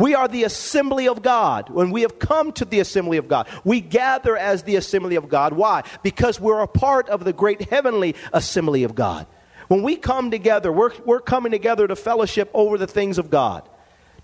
we 0.00 0.14
are 0.14 0.26
the 0.26 0.44
assembly 0.44 1.08
of 1.08 1.22
God. 1.22 1.68
When 1.68 1.90
we 1.90 2.02
have 2.02 2.18
come 2.18 2.52
to 2.52 2.64
the 2.64 2.80
assembly 2.80 3.18
of 3.18 3.28
God, 3.28 3.46
we 3.64 3.80
gather 3.80 4.36
as 4.36 4.62
the 4.62 4.76
assembly 4.76 5.16
of 5.16 5.28
God. 5.28 5.52
Why? 5.52 5.82
Because 6.02 6.40
we're 6.40 6.60
a 6.60 6.66
part 6.66 7.08
of 7.10 7.24
the 7.24 7.34
great 7.34 7.68
heavenly 7.68 8.16
assembly 8.32 8.84
of 8.84 8.94
God. 8.94 9.26
When 9.68 9.82
we 9.82 9.96
come 9.96 10.30
together, 10.30 10.72
we're, 10.72 10.92
we're 11.04 11.20
coming 11.20 11.52
together 11.52 11.86
to 11.86 11.94
fellowship 11.94 12.50
over 12.54 12.78
the 12.78 12.86
things 12.86 13.18
of 13.18 13.30
God, 13.30 13.68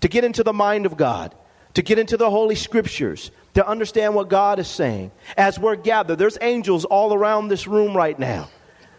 to 0.01 0.07
get 0.07 0.23
into 0.23 0.43
the 0.43 0.51
mind 0.51 0.85
of 0.87 0.97
God, 0.97 1.35
to 1.75 1.83
get 1.83 1.99
into 1.99 2.17
the 2.17 2.29
Holy 2.29 2.55
Scriptures, 2.55 3.29
to 3.53 3.65
understand 3.65 4.15
what 4.15 4.29
God 4.29 4.59
is 4.59 4.67
saying. 4.67 5.11
As 5.37 5.59
we're 5.59 5.75
gathered, 5.75 6.17
there's 6.17 6.37
angels 6.41 6.85
all 6.85 7.13
around 7.13 7.47
this 7.47 7.67
room 7.67 7.95
right 7.95 8.17
now 8.17 8.49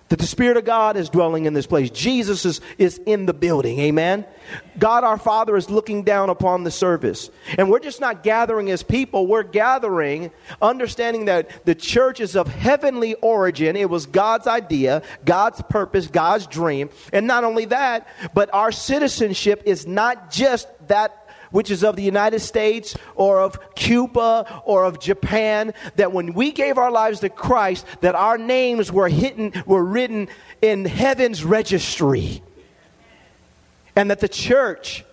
that 0.08 0.18
the 0.18 0.26
Spirit 0.26 0.56
of 0.56 0.64
God 0.64 0.96
is 0.96 1.10
dwelling 1.10 1.44
in 1.44 1.54
this 1.54 1.66
place. 1.66 1.90
Jesus 1.90 2.44
is, 2.44 2.60
is 2.78 2.98
in 3.06 3.26
the 3.26 3.34
building. 3.34 3.78
Amen. 3.80 4.24
God 4.78 5.04
our 5.04 5.18
Father 5.18 5.56
is 5.56 5.68
looking 5.68 6.02
down 6.02 6.30
upon 6.30 6.64
the 6.64 6.70
service. 6.70 7.30
And 7.58 7.70
we're 7.70 7.80
just 7.80 8.00
not 8.00 8.22
gathering 8.22 8.70
as 8.70 8.82
people, 8.82 9.26
we're 9.26 9.42
gathering 9.42 10.30
understanding 10.62 11.26
that 11.26 11.64
the 11.66 11.74
church 11.74 12.20
is 12.20 12.36
of 12.36 12.48
heavenly 12.48 13.14
origin. 13.16 13.76
It 13.76 13.90
was 13.90 14.06
God's 14.06 14.46
idea, 14.46 15.02
God's 15.24 15.60
purpose, 15.68 16.06
God's 16.06 16.46
dream. 16.46 16.90
And 17.12 17.26
not 17.26 17.44
only 17.44 17.66
that, 17.66 18.08
but 18.34 18.52
our 18.54 18.72
citizenship 18.72 19.62
is 19.66 19.86
not 19.86 20.30
just 20.30 20.68
that 20.88 21.27
which 21.50 21.70
is 21.70 21.84
of 21.84 21.96
the 21.96 22.02
United 22.02 22.40
States 22.40 22.96
or 23.14 23.40
of 23.40 23.58
Cuba 23.74 24.62
or 24.64 24.84
of 24.84 25.00
Japan, 25.00 25.74
that 25.96 26.12
when 26.12 26.34
we 26.34 26.52
gave 26.52 26.78
our 26.78 26.90
lives 26.90 27.20
to 27.20 27.28
Christ, 27.28 27.86
that 28.00 28.14
our 28.14 28.38
names 28.38 28.92
were 28.92 29.08
hidden, 29.08 29.52
were 29.66 29.84
written 29.84 30.28
in 30.62 30.84
heaven's 30.84 31.44
registry. 31.44 32.42
And 33.96 34.10
that 34.10 34.20
the 34.20 34.28
church 34.28 35.04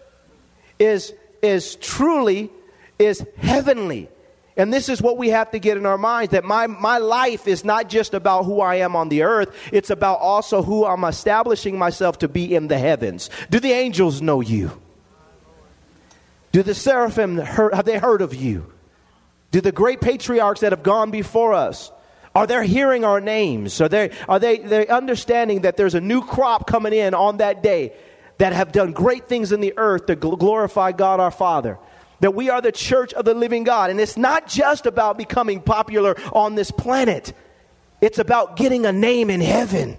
is, 0.79 1.13
is 1.41 1.75
truly 1.77 2.51
is 2.99 3.25
heavenly. 3.37 4.09
And 4.57 4.71
this 4.71 4.87
is 4.87 5.01
what 5.01 5.17
we 5.17 5.29
have 5.29 5.51
to 5.51 5.59
get 5.59 5.77
in 5.77 5.85
our 5.85 5.97
minds 5.97 6.31
that 6.31 6.45
my, 6.45 6.67
my 6.67 6.97
life 6.97 7.47
is 7.47 7.65
not 7.65 7.89
just 7.89 8.13
about 8.13 8.43
who 8.43 8.61
I 8.61 8.75
am 8.75 8.95
on 8.95 9.09
the 9.09 9.23
earth, 9.23 9.53
it's 9.73 9.89
about 9.89 10.19
also 10.19 10.63
who 10.63 10.85
I'm 10.85 11.03
establishing 11.03 11.77
myself 11.77 12.19
to 12.19 12.29
be 12.29 12.55
in 12.55 12.67
the 12.67 12.77
heavens. 12.77 13.29
Do 13.49 13.59
the 13.59 13.71
angels 13.71 14.21
know 14.21 14.39
you? 14.39 14.81
Do 16.55 16.63
the 16.63 16.73
seraphim, 16.73 17.35
have 17.35 17.83
they 17.83 17.97
heard 17.97 18.21
of 18.21 18.33
you? 18.33 18.71
Do 19.51 19.59
the 19.59 19.73
great 19.73 19.99
patriarchs 19.99 20.61
that 20.61 20.71
have 20.71 20.83
gone 20.83 21.11
before 21.11 21.53
us, 21.53 21.91
are 22.33 22.47
they 22.47 22.65
hearing 22.65 23.03
our 23.03 23.19
names? 23.19 23.81
Are 23.81 23.89
they, 23.89 24.11
are 24.29 24.39
they, 24.39 24.59
they 24.59 24.87
understanding 24.87 25.63
that 25.63 25.75
there's 25.75 25.95
a 25.95 25.99
new 25.99 26.21
crop 26.21 26.65
coming 26.65 26.93
in 26.93 27.13
on 27.13 27.39
that 27.39 27.61
day 27.61 27.91
that 28.37 28.53
have 28.53 28.71
done 28.71 28.93
great 28.93 29.27
things 29.27 29.51
in 29.51 29.59
the 29.59 29.73
earth 29.75 30.05
to 30.05 30.15
glorify 30.15 30.93
God 30.93 31.19
our 31.19 31.29
Father? 31.29 31.77
That 32.21 32.35
we 32.35 32.49
are 32.49 32.61
the 32.61 32.71
church 32.71 33.11
of 33.11 33.25
the 33.25 33.33
living 33.33 33.65
God. 33.65 33.89
And 33.89 33.99
it's 33.99 34.15
not 34.15 34.47
just 34.47 34.85
about 34.85 35.17
becoming 35.17 35.59
popular 35.59 36.15
on 36.31 36.55
this 36.55 36.71
planet, 36.71 37.33
it's 37.99 38.17
about 38.17 38.55
getting 38.55 38.85
a 38.85 38.93
name 38.93 39.29
in 39.29 39.41
heaven. 39.41 39.97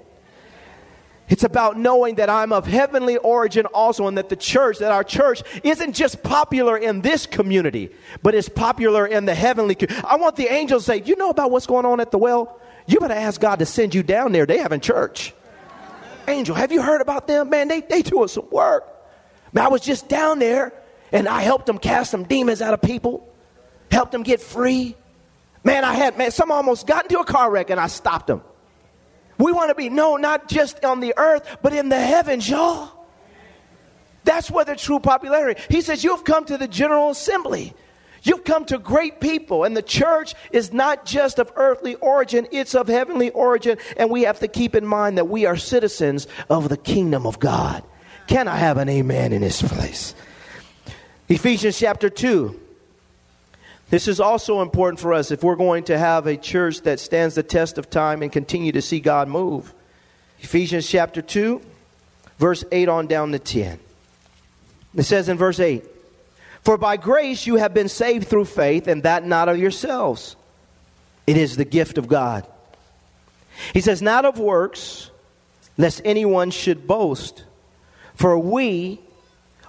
It's 1.29 1.43
about 1.43 1.77
knowing 1.77 2.17
that 2.17 2.31
I'm 2.31 2.53
of 2.53 2.67
heavenly 2.67 3.17
origin 3.17 3.67
also, 3.67 4.07
and 4.07 4.17
that 4.17 4.29
the 4.29 4.37
church, 4.37 4.79
that 4.79 4.93
our 4.93 5.03
church 5.03 5.43
isn't 5.65 5.95
just 5.95 6.23
popular 6.23 6.77
in 6.77 7.01
this 7.01 7.27
community, 7.27 7.91
but 8.23 8.35
is 8.35 8.49
popular 8.49 9.07
in 9.07 9.25
the 9.25 9.35
heavenly. 9.35 9.77
I 10.05 10.17
want 10.17 10.37
the 10.37 10.47
angels 10.47 10.85
to 10.85 10.93
say, 10.93 11.03
You 11.05 11.17
know 11.17 11.31
about 11.31 11.51
what's 11.51 11.67
going 11.67 11.85
on 11.85 11.99
at 12.01 12.13
the 12.13 12.19
well? 12.19 12.61
You 12.87 13.01
better 13.01 13.15
ask 13.15 13.41
God 13.41 13.59
to 13.59 13.67
send 13.67 13.95
you 13.95 14.05
down 14.05 14.31
there. 14.31 14.47
They 14.47 14.59
having 14.59 14.81
church. 14.81 15.35
Angel, 16.29 16.55
have 16.55 16.71
you 16.71 16.81
heard 16.81 17.01
about 17.01 17.27
them? 17.27 17.51
Man, 17.51 17.69
they, 17.69 17.81
they 17.81 18.03
doing 18.03 18.29
some 18.29 18.49
work. 18.51 18.85
Man, 19.53 19.65
I 19.65 19.69
was 19.69 19.81
just 19.81 20.09
down 20.09 20.39
there 20.39 20.73
and 21.13 21.29
I 21.29 21.43
helped 21.43 21.67
them 21.67 21.79
cast 21.79 22.11
some 22.11 22.25
demons 22.25 22.63
out 22.63 22.75
of 22.75 22.83
people, 22.83 23.29
helped 23.91 24.13
them 24.13 24.23
get 24.23 24.41
free. 24.41 24.97
Man, 25.65 25.85
I 25.85 25.95
had, 25.95 26.19
man, 26.19 26.31
some 26.31 26.51
almost 26.51 26.87
got 26.87 27.05
into 27.05 27.19
a 27.19 27.25
car 27.25 27.51
wreck 27.51 27.71
and 27.71 27.81
I 27.81 27.89
stopped 27.89 28.29
them. 28.29 28.43
We 29.39 29.53
want 29.53 29.69
to 29.71 29.75
be 29.75 29.89
known 29.91 30.21
not 30.21 30.49
just 30.49 30.85
on 30.85 31.01
the 31.01 31.15
earth, 31.17 31.59
but 31.63 31.73
in 31.73 31.89
the 31.89 32.01
heavens, 32.01 32.49
y'all. 32.49 32.91
That's 34.25 34.51
where 34.51 34.65
the 34.65 34.77
true 34.77 34.99
popularity. 34.99 35.61
He 35.71 35.81
says, 35.81 36.03
You've 36.03 36.25
come 36.25 36.45
to 36.47 36.59
the 36.59 36.69
General 36.69 37.11
Assembly. 37.11 37.75
You've 38.23 38.43
come 38.43 38.65
to 38.67 38.79
great 38.79 39.21
people, 39.21 39.63
and 39.63 39.77
the 39.77 39.83
church 39.83 40.35
is 40.51 40.73
not 40.73 41.05
just 41.07 41.39
of 41.39 41.53
earthly 41.55 41.95
origin, 41.97 42.49
it's 42.51 42.75
of 42.75 42.89
heavenly 42.89 43.31
origin, 43.31 43.79
and 43.97 44.11
we 44.11 44.23
have 44.23 44.41
to 44.41 44.49
keep 44.49 44.75
in 44.75 44.85
mind 44.85 45.17
that 45.17 45.29
we 45.29 45.47
are 45.47 45.57
citizens 45.57 46.27
of 46.51 46.69
the 46.69 46.77
kingdom 46.77 47.25
of 47.25 47.39
God. 47.39 47.85
Can 48.27 48.49
I 48.49 48.57
have 48.57 48.79
an 48.79 48.89
amen 48.89 49.33
in 49.33 49.43
this 49.43 49.63
place? 49.63 50.15
Ephesians 51.29 51.79
chapter 51.79 52.11
2. 52.11 52.66
This 53.89 54.09
is 54.09 54.19
also 54.19 54.63
important 54.63 54.99
for 54.99 55.13
us 55.13 55.31
if 55.31 55.45
we're 55.45 55.57
going 55.57 55.85
to 55.85 55.97
have 55.97 56.27
a 56.27 56.37
church 56.37 56.81
that 56.83 56.99
stands 56.99 57.37
the 57.37 57.43
test 57.43 57.79
of 57.79 57.89
time 57.89 58.23
and 58.23 58.33
continue 58.33 58.73
to 58.73 58.83
see 58.83 58.99
God 58.99 59.29
move. 59.29 59.73
Ephesians 60.41 60.89
chapter 60.89 61.23
2, 61.23 61.63
verse 62.39 62.65
8 62.73 62.89
on 62.89 63.07
down 63.07 63.33
to 63.33 63.39
10. 63.39 63.79
It 64.97 65.03
says 65.05 65.29
in 65.29 65.37
verse 65.37 65.61
8 65.61 65.85
For 66.63 66.77
by 66.77 66.97
grace 66.97 67.47
you 67.47 67.57
have 67.57 67.75
been 67.75 67.89
saved 67.89 68.27
through 68.27 68.47
faith, 68.47 68.89
and 68.89 69.05
that 69.05 69.25
not 69.25 69.49
of 69.49 69.59
yourselves. 69.59 70.35
It 71.27 71.37
is 71.37 71.57
the 71.57 71.65
gift 71.65 71.97
of 71.97 72.09
God. 72.09 72.47
He 73.73 73.81
says, 73.81 74.03
Not 74.03 74.25
of 74.25 74.39
works, 74.39 75.11
lest 75.79 76.03
anyone 76.05 76.51
should 76.51 76.87
boast. 76.87 77.45
For 78.15 78.39
we 78.39 79.01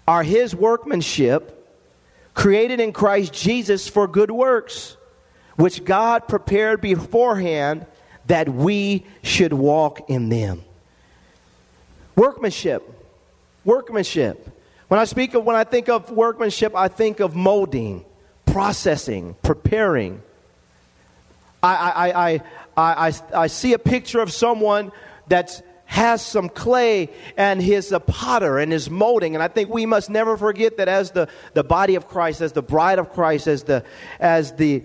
are 0.07 0.23
his 0.23 0.55
workmanship 0.55 1.56
created 2.37 2.79
in 2.79 2.93
Christ 2.93 3.33
Jesus 3.33 3.87
for 3.87 4.07
good 4.07 4.29
works, 4.29 4.95
which 5.55 5.83
God 5.83 6.27
prepared 6.27 6.81
beforehand 6.81 7.87
that 8.27 8.47
we 8.47 9.05
should 9.23 9.51
walk 9.51 10.07
in 10.07 10.29
them. 10.29 10.63
Workmanship. 12.15 12.83
Workmanship. 13.65 14.47
When 14.87 14.99
I 14.99 15.05
speak 15.05 15.33
of 15.33 15.45
when 15.45 15.55
I 15.55 15.63
think 15.63 15.89
of 15.89 16.11
workmanship, 16.11 16.75
I 16.75 16.89
think 16.89 17.19
of 17.21 17.35
molding, 17.35 18.05
processing, 18.45 19.35
preparing. 19.41 20.21
I, 21.63 21.75
I, 21.75 22.07
I, 22.07 22.33
I, 22.77 23.07
I, 23.07 23.13
I 23.33 23.47
see 23.47 23.73
a 23.73 23.79
picture 23.79 24.19
of 24.19 24.31
someone 24.31 24.91
that's 25.27 25.63
has 25.87 26.23
some 26.23 26.49
clay 26.49 27.09
and 27.37 27.61
he's 27.61 27.91
a 27.91 27.95
uh, 27.95 27.99
potter 27.99 28.59
and 28.59 28.71
is 28.71 28.89
molding. 28.89 29.35
And 29.35 29.41
I 29.41 29.47
think 29.47 29.69
we 29.69 29.85
must 29.85 30.09
never 30.09 30.37
forget 30.37 30.77
that 30.77 30.87
as 30.87 31.11
the, 31.11 31.27
the 31.53 31.63
body 31.63 31.95
of 31.95 32.07
Christ, 32.07 32.41
as 32.41 32.51
the 32.51 32.61
bride 32.61 32.99
of 32.99 33.11
Christ, 33.13 33.47
as 33.47 33.63
the, 33.63 33.83
as 34.19 34.51
the, 34.53 34.83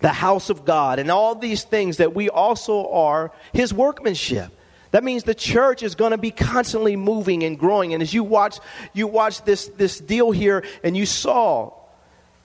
the 0.00 0.08
house 0.08 0.50
of 0.50 0.64
God, 0.64 0.98
and 0.98 1.10
all 1.10 1.34
these 1.34 1.64
things 1.64 1.98
that 1.98 2.14
we 2.14 2.28
also 2.28 2.90
are 2.90 3.30
his 3.52 3.72
workmanship. 3.72 4.50
That 4.90 5.04
means 5.04 5.24
the 5.24 5.34
church 5.34 5.82
is 5.82 5.94
going 5.94 6.10
to 6.10 6.18
be 6.18 6.30
constantly 6.30 6.96
moving 6.96 7.44
and 7.44 7.58
growing. 7.58 7.94
And 7.94 8.02
as 8.02 8.12
you 8.12 8.24
watch, 8.24 8.58
you 8.92 9.06
watch 9.06 9.42
this, 9.44 9.68
this 9.68 10.00
deal 10.00 10.30
here 10.30 10.64
and 10.82 10.96
you 10.96 11.06
saw 11.06 11.72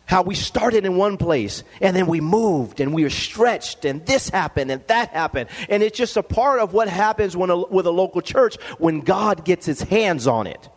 how 0.08 0.24
we 0.24 0.34
started 0.34 0.86
in 0.86 0.98
one 0.98 1.18
place 1.18 1.64
and 1.82 1.96
then 1.96 2.08
we 2.08 2.22
moved 2.22 2.80
and 2.80 2.94
we 2.94 3.04
were 3.04 3.10
stretched 3.10 3.86
and 3.86 4.04
this 4.06 4.30
happened 4.30 4.72
and 4.72 4.82
that 4.88 5.10
happened. 5.10 5.50
And 5.70 5.84
it's 5.84 5.98
just 5.98 6.18
a 6.18 6.24
part 6.24 6.60
of 6.60 6.74
what 6.74 6.88
happens 6.88 7.38
when 7.38 7.52
a, 7.52 7.58
with 7.58 7.86
a 7.86 7.92
local 7.92 8.22
church 8.22 8.56
when 8.80 9.02
God 9.02 9.46
gets 9.46 9.66
his 9.66 9.82
hands 9.82 10.26
on 10.26 10.48
it. 10.48 10.70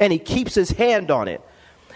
And 0.00 0.12
he 0.12 0.18
keeps 0.18 0.54
his 0.54 0.70
hand 0.70 1.10
on 1.10 1.28
it. 1.28 1.40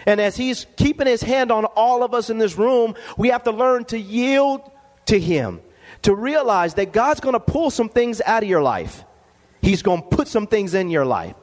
And 0.05 0.21
as 0.21 0.37
he's 0.37 0.65
keeping 0.77 1.07
his 1.07 1.21
hand 1.21 1.51
on 1.51 1.65
all 1.65 2.03
of 2.03 2.13
us 2.13 2.29
in 2.29 2.37
this 2.37 2.57
room, 2.57 2.95
we 3.17 3.29
have 3.29 3.43
to 3.43 3.51
learn 3.51 3.85
to 3.85 3.99
yield 3.99 4.61
to 5.07 5.19
him. 5.19 5.61
to 6.03 6.15
realize 6.15 6.75
that 6.75 6.91
God's 6.91 7.19
going 7.19 7.33
to 7.33 7.39
pull 7.39 7.69
some 7.69 7.89
things 7.89 8.21
out 8.25 8.43
of 8.43 8.49
your 8.49 8.61
life. 8.61 9.03
He's 9.61 9.81
going 9.81 10.01
to 10.01 10.07
put 10.07 10.27
some 10.27 10.47
things 10.47 10.73
in 10.73 10.89
your 10.89 11.05
life. 11.05 11.35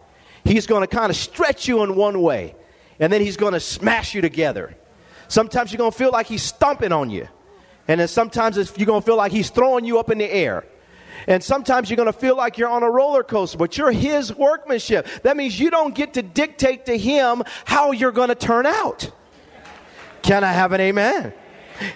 He's 0.45 0.67
going 0.67 0.83
to 0.83 0.87
kind 0.87 1.11
of 1.11 1.17
stretch 1.17 1.69
you 1.69 1.83
in 1.83 1.95
one 1.95 2.21
way, 2.21 2.55
and 3.01 3.13
then 3.13 3.21
He's 3.21 3.37
going 3.37 3.53
to 3.53 3.61
smash 3.61 4.15
you 4.15 4.21
together. 4.21 4.77
Sometimes 5.29 5.73
you're 5.73 5.79
going 5.79 5.93
to 5.93 5.97
feel 5.99 6.11
like 6.11 6.27
He's 6.27 6.43
stomping 6.43 6.93
on 6.93 7.11
you, 7.11 7.29
and 7.87 8.01
then 8.01 8.09
sometimes 8.09 8.57
you're 8.77 8.87
going 8.87 9.03
to 9.03 9.07
feel 9.07 9.17
like 9.17 9.33
He's 9.33 9.51
throwing 9.51 9.85
you 9.85 9.99
up 9.99 10.11
in 10.11 10.19
the 10.19 10.31
air. 10.31 10.65
And 11.27 11.43
sometimes 11.43 11.91
you're 11.91 11.97
going 11.97 12.11
to 12.11 12.19
feel 12.19 12.37
like 12.37 12.59
you're 12.59 12.69
on 12.69 12.83
a 12.83 12.91
roller 12.91 13.23
coaster, 13.23 13.59
but 13.59 13.77
you're 13.77 13.91
His 13.91 14.35
workmanship. 14.35 15.07
That 15.25 15.37
means 15.37 15.59
you 15.59 15.71
don't 15.71 15.95
get 15.95 16.15
to 16.15 16.23
dictate 16.23 16.87
to 16.87 16.97
Him 16.97 17.43
how 17.65 17.93
you're 17.93 18.13
going 18.13 18.29
to 18.29 18.35
turn 18.35 18.67
out. 18.67 19.11
Can 20.23 20.45
I 20.45 20.53
have 20.53 20.73
an 20.73 20.81
amen? 20.81 21.33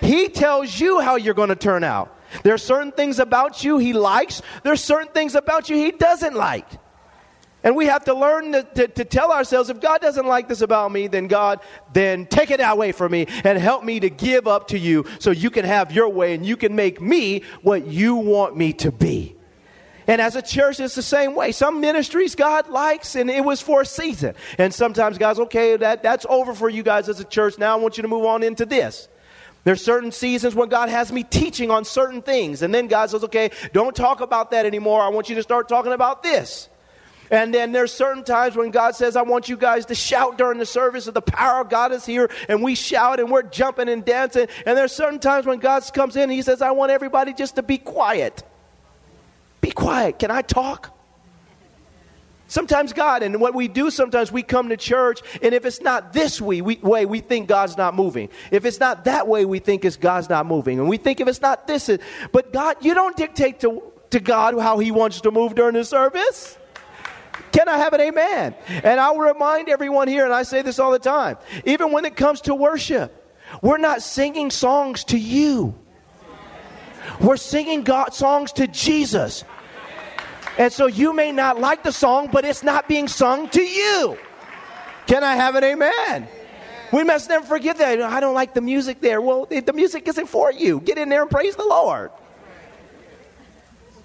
He 0.00 0.28
tells 0.28 0.78
you 0.78 1.00
how 1.00 1.16
you're 1.16 1.34
going 1.34 1.48
to 1.48 1.56
turn 1.56 1.84
out. 1.84 2.16
There 2.42 2.54
are 2.54 2.58
certain 2.58 2.92
things 2.92 3.18
about 3.18 3.62
you 3.64 3.78
He 3.78 3.92
likes, 3.92 4.42
there 4.62 4.72
are 4.72 4.76
certain 4.76 5.12
things 5.12 5.34
about 5.34 5.68
you 5.68 5.76
He 5.76 5.92
doesn't 5.92 6.34
like. 6.34 6.66
And 7.64 7.76
we 7.76 7.86
have 7.86 8.04
to 8.04 8.14
learn 8.14 8.52
to, 8.52 8.62
to, 8.62 8.88
to, 8.88 9.04
tell 9.04 9.30
ourselves 9.30 9.70
if 9.70 9.80
God 9.80 10.00
doesn't 10.00 10.26
like 10.26 10.48
this 10.48 10.62
about 10.62 10.90
me, 10.90 11.06
then 11.06 11.28
God, 11.28 11.60
then 11.92 12.26
take 12.26 12.50
it 12.50 12.60
away 12.60 12.92
from 12.92 13.12
me 13.12 13.26
and 13.44 13.56
help 13.56 13.84
me 13.84 14.00
to 14.00 14.10
give 14.10 14.48
up 14.48 14.68
to 14.68 14.78
you 14.78 15.04
so 15.20 15.30
you 15.30 15.50
can 15.50 15.64
have 15.64 15.92
your 15.92 16.08
way 16.08 16.34
and 16.34 16.44
you 16.44 16.56
can 16.56 16.74
make 16.74 17.00
me 17.00 17.42
what 17.62 17.86
you 17.86 18.16
want 18.16 18.56
me 18.56 18.72
to 18.74 18.90
be. 18.90 19.36
And 20.08 20.20
as 20.20 20.34
a 20.34 20.42
church, 20.42 20.80
it's 20.80 20.96
the 20.96 21.02
same 21.02 21.34
way. 21.34 21.52
Some 21.52 21.80
ministries 21.80 22.34
God 22.34 22.68
likes, 22.68 23.14
and 23.14 23.30
it 23.30 23.44
was 23.44 23.60
for 23.60 23.82
a 23.82 23.86
season. 23.86 24.34
And 24.58 24.74
sometimes 24.74 25.16
God's 25.16 25.38
okay, 25.40 25.76
that, 25.76 26.02
that's 26.02 26.26
over 26.28 26.54
for 26.54 26.68
you 26.68 26.82
guys 26.82 27.08
as 27.08 27.20
a 27.20 27.24
church. 27.24 27.56
Now 27.58 27.76
I 27.76 27.80
want 27.80 27.96
you 27.96 28.02
to 28.02 28.08
move 28.08 28.24
on 28.24 28.42
into 28.42 28.66
this. 28.66 29.08
There's 29.64 29.84
certain 29.84 30.10
seasons 30.10 30.56
when 30.56 30.68
God 30.68 30.88
has 30.88 31.12
me 31.12 31.22
teaching 31.22 31.70
on 31.70 31.84
certain 31.84 32.20
things. 32.20 32.62
And 32.62 32.74
then 32.74 32.88
God 32.88 33.10
says, 33.10 33.22
okay, 33.24 33.50
don't 33.72 33.94
talk 33.94 34.20
about 34.20 34.50
that 34.50 34.66
anymore. 34.66 35.00
I 35.02 35.08
want 35.08 35.28
you 35.28 35.36
to 35.36 35.42
start 35.42 35.68
talking 35.68 35.92
about 35.92 36.24
this. 36.24 36.68
And 37.32 37.52
then 37.52 37.72
there's 37.72 37.90
certain 37.90 38.24
times 38.24 38.56
when 38.56 38.70
God 38.70 38.94
says, 38.94 39.16
I 39.16 39.22
want 39.22 39.48
you 39.48 39.56
guys 39.56 39.86
to 39.86 39.94
shout 39.94 40.36
during 40.36 40.58
the 40.58 40.66
service 40.66 41.06
that 41.06 41.14
the 41.14 41.22
power 41.22 41.62
of 41.62 41.70
God 41.70 41.90
is 41.90 42.04
here. 42.04 42.30
And 42.46 42.62
we 42.62 42.74
shout 42.74 43.20
and 43.20 43.30
we're 43.30 43.42
jumping 43.42 43.88
and 43.88 44.04
dancing. 44.04 44.48
And 44.66 44.76
there's 44.76 44.92
certain 44.92 45.18
times 45.18 45.46
when 45.46 45.58
God 45.58 45.82
comes 45.94 46.14
in 46.14 46.24
and 46.24 46.32
He 46.32 46.42
says, 46.42 46.60
I 46.60 46.72
want 46.72 46.92
everybody 46.92 47.32
just 47.32 47.56
to 47.56 47.62
be 47.62 47.78
quiet. 47.78 48.42
Be 49.62 49.70
quiet. 49.70 50.18
Can 50.18 50.30
I 50.30 50.42
talk? 50.42 50.94
Sometimes 52.48 52.92
God, 52.92 53.22
and 53.22 53.40
what 53.40 53.54
we 53.54 53.66
do 53.66 53.90
sometimes, 53.90 54.30
we 54.30 54.42
come 54.42 54.68
to 54.68 54.76
church, 54.76 55.22
and 55.40 55.54
if 55.54 55.64
it's 55.64 55.80
not 55.80 56.12
this 56.12 56.38
way, 56.38 56.60
we, 56.60 56.76
way, 56.76 57.06
we 57.06 57.20
think 57.20 57.48
God's 57.48 57.78
not 57.78 57.94
moving. 57.94 58.28
If 58.50 58.66
it's 58.66 58.78
not 58.78 59.06
that 59.06 59.26
way, 59.26 59.46
we 59.46 59.58
think 59.58 59.86
it's 59.86 59.96
God's 59.96 60.28
not 60.28 60.44
moving. 60.44 60.78
And 60.78 60.86
we 60.86 60.98
think 60.98 61.20
if 61.20 61.28
it's 61.28 61.40
not 61.40 61.66
this, 61.66 61.90
but 62.30 62.52
God, 62.52 62.76
you 62.84 62.92
don't 62.92 63.16
dictate 63.16 63.60
to, 63.60 63.82
to 64.10 64.20
God 64.20 64.58
how 64.60 64.80
He 64.80 64.90
wants 64.90 65.22
to 65.22 65.30
move 65.30 65.54
during 65.54 65.72
the 65.72 65.84
service. 65.86 66.58
Can 67.52 67.68
I 67.68 67.78
have 67.78 67.92
an 67.92 68.00
amen? 68.00 68.54
And 68.68 69.00
I'll 69.00 69.18
remind 69.18 69.68
everyone 69.68 70.08
here, 70.08 70.24
and 70.24 70.32
I 70.32 70.42
say 70.42 70.62
this 70.62 70.78
all 70.78 70.90
the 70.90 70.98
time, 70.98 71.36
even 71.64 71.92
when 71.92 72.04
it 72.04 72.16
comes 72.16 72.40
to 72.42 72.54
worship, 72.54 73.18
we're 73.60 73.78
not 73.78 74.02
singing 74.02 74.50
songs 74.50 75.04
to 75.04 75.18
you. 75.18 75.74
We're 77.20 77.36
singing 77.36 77.82
God 77.82 78.14
songs 78.14 78.52
to 78.52 78.66
Jesus. 78.66 79.44
And 80.58 80.72
so 80.72 80.86
you 80.86 81.12
may 81.12 81.32
not 81.32 81.60
like 81.60 81.82
the 81.82 81.92
song, 81.92 82.28
but 82.32 82.44
it's 82.44 82.62
not 82.62 82.88
being 82.88 83.08
sung 83.08 83.48
to 83.50 83.62
you. 83.62 84.16
Can 85.06 85.24
I 85.24 85.34
have 85.34 85.54
an 85.54 85.64
amen? 85.64 86.28
We 86.92 87.04
must 87.04 87.28
never 87.28 87.44
forget 87.44 87.78
that. 87.78 88.00
I 88.02 88.20
don't 88.20 88.34
like 88.34 88.54
the 88.54 88.60
music 88.60 89.00
there. 89.00 89.20
Well, 89.20 89.46
the 89.46 89.72
music 89.72 90.06
isn't 90.08 90.26
for 90.26 90.52
you. 90.52 90.80
Get 90.80 90.98
in 90.98 91.08
there 91.08 91.22
and 91.22 91.30
praise 91.30 91.56
the 91.56 91.64
Lord. 91.64 92.10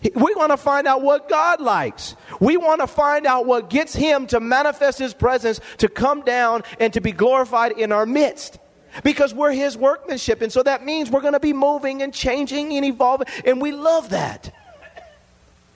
We 0.04 0.36
want 0.36 0.52
to 0.52 0.58
find 0.58 0.88
out 0.88 1.02
what 1.02 1.28
God 1.28 1.60
likes. 1.60 2.16
We 2.40 2.56
want 2.56 2.82
to 2.82 2.88
find 2.88 3.26
out 3.26 3.46
what 3.46 3.70
gets 3.70 3.96
Him 3.96 4.28
to 4.28 4.40
manifest 4.40 5.00
His 5.00 5.14
presence, 5.14 5.60
to 5.80 5.90
come 5.90 6.22
down 6.22 6.64
and 6.80 6.94
to 6.94 7.02
be 7.02 7.12
glorified 7.12 7.72
in 7.74 7.92
our 7.92 8.06
midst. 8.06 8.60
Because 9.04 9.34
we're 9.34 9.52
His 9.52 9.76
workmanship. 9.76 10.42
And 10.42 10.52
so 10.52 10.64
that 10.64 10.86
means 10.86 11.10
we're 11.10 11.22
going 11.22 11.34
to 11.34 11.40
be 11.40 11.54
moving 11.54 12.02
and 12.02 12.14
changing 12.14 12.74
and 12.74 12.86
evolving. 12.86 13.28
And 13.46 13.62
we 13.62 13.72
love 13.72 14.10
that. 14.10 14.54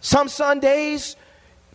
Some 0.01 0.29
Sundays, 0.29 1.15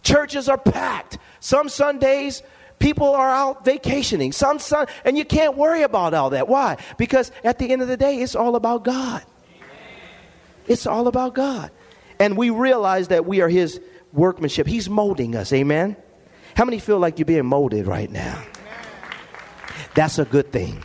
churches 0.03 0.49
are 0.49 0.59
packed. 0.59 1.19
Some 1.41 1.69
Sundays, 1.69 2.43
people 2.79 3.09
are 3.09 3.31
out 3.31 3.65
vacationing. 3.65 4.33
Some 4.33 4.59
sun, 4.59 4.87
and 5.05 5.17
you 5.17 5.25
can't 5.25 5.57
worry 5.57 5.83
about 5.83 6.15
all 6.15 6.31
that. 6.31 6.49
Why? 6.49 6.77
Because 6.97 7.31
at 7.45 7.59
the 7.59 7.71
end 7.71 7.83
of 7.83 7.89
the 7.89 7.97
day, 7.97 8.21
it's 8.21 8.35
all 8.35 8.57
about 8.57 8.85
God. 8.85 9.23
It's 10.67 10.87
all 10.87 11.07
about 11.07 11.35
God. 11.35 11.71
And 12.19 12.37
we 12.37 12.51
realize 12.51 13.09
that 13.09 13.27
we 13.27 13.41
are 13.41 13.49
His 13.49 13.81
workmanship. 14.13 14.67
He's 14.67 14.89
molding 14.89 15.37
us. 15.37 15.53
Amen? 15.53 15.97
How 16.55 16.65
many 16.65 16.79
feel 16.79 16.99
like 16.99 17.19
you're 17.19 17.27
being 17.27 17.47
molded 17.47 17.87
right 17.87 18.11
now? 18.11 18.43
That's 19.95 20.19
a 20.19 20.25
good 20.25 20.53
thing. 20.53 20.83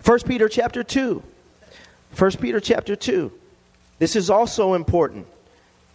First 0.00 0.26
Peter 0.26 0.48
chapter 0.48 0.82
2. 0.82 1.22
First 2.12 2.40
Peter 2.40 2.60
chapter 2.60 2.96
2. 2.96 3.32
This 3.98 4.16
is 4.16 4.30
also 4.30 4.74
important 4.74 5.26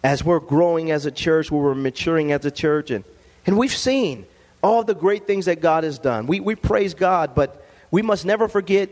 as 0.02 0.22
we're 0.22 0.40
growing 0.40 0.90
as 0.90 1.06
a 1.06 1.10
church, 1.10 1.50
we're 1.50 1.74
maturing 1.74 2.30
as 2.30 2.44
a 2.44 2.50
church, 2.50 2.90
and, 2.90 3.04
and 3.46 3.56
we've 3.56 3.74
seen 3.74 4.26
all 4.62 4.84
the 4.84 4.94
great 4.94 5.26
things 5.26 5.46
that 5.46 5.60
God 5.60 5.82
has 5.82 5.98
done. 5.98 6.26
We, 6.26 6.40
we 6.40 6.54
praise 6.54 6.94
God, 6.94 7.34
but 7.34 7.66
we 7.90 8.02
must 8.02 8.26
never 8.26 8.46
forget 8.46 8.90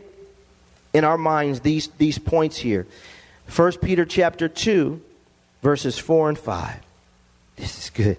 in 0.93 1.03
our 1.03 1.17
minds 1.17 1.59
these, 1.59 1.87
these 1.97 2.17
points 2.17 2.57
here. 2.57 2.87
First 3.47 3.81
Peter 3.81 4.05
chapter 4.05 4.47
2, 4.47 5.01
verses 5.63 5.97
4 5.97 6.29
and 6.29 6.37
5. 6.37 6.79
This 7.55 7.85
is 7.85 7.89
good. 7.89 8.17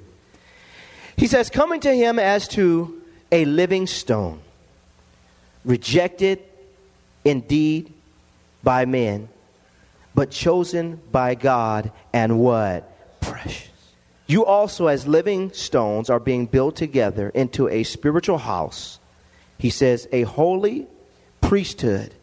He 1.17 1.29
says, 1.29 1.51
Coming 1.51 1.81
to 1.81 1.95
him 1.95 2.19
as 2.19 2.49
to 2.49 3.01
a 3.31 3.45
living 3.45 3.87
stone, 3.87 4.41
rejected 5.65 6.41
indeed 7.25 7.93
by 8.63 8.87
men, 8.87 9.29
but 10.15 10.31
chosen 10.31 11.01
by 11.13 11.35
God 11.35 11.93
and 12.13 12.41
what? 12.41 13.21
Precious. 13.21 13.69
You 14.27 14.47
also, 14.47 14.87
as 14.87 15.07
living 15.07 15.53
stones, 15.53 16.09
are 16.09 16.21
being 16.21 16.47
built 16.47 16.77
together 16.77 17.29
into 17.29 17.69
a 17.69 17.83
spiritual 17.83 18.39
house. 18.39 18.99
He 19.59 19.71
says, 19.71 20.09
a 20.13 20.23
holy 20.23 20.87
priesthood 21.43 22.15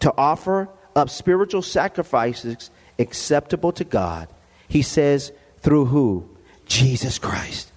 to 0.00 0.12
offer 0.16 0.68
up 0.96 1.10
spiritual 1.10 1.62
sacrifices 1.62 2.70
acceptable 2.98 3.72
to 3.72 3.84
God. 3.84 4.28
He 4.68 4.82
says, 4.82 5.32
through 5.60 5.86
who? 5.86 6.28
Jesus 6.66 7.18
Christ. 7.18 7.70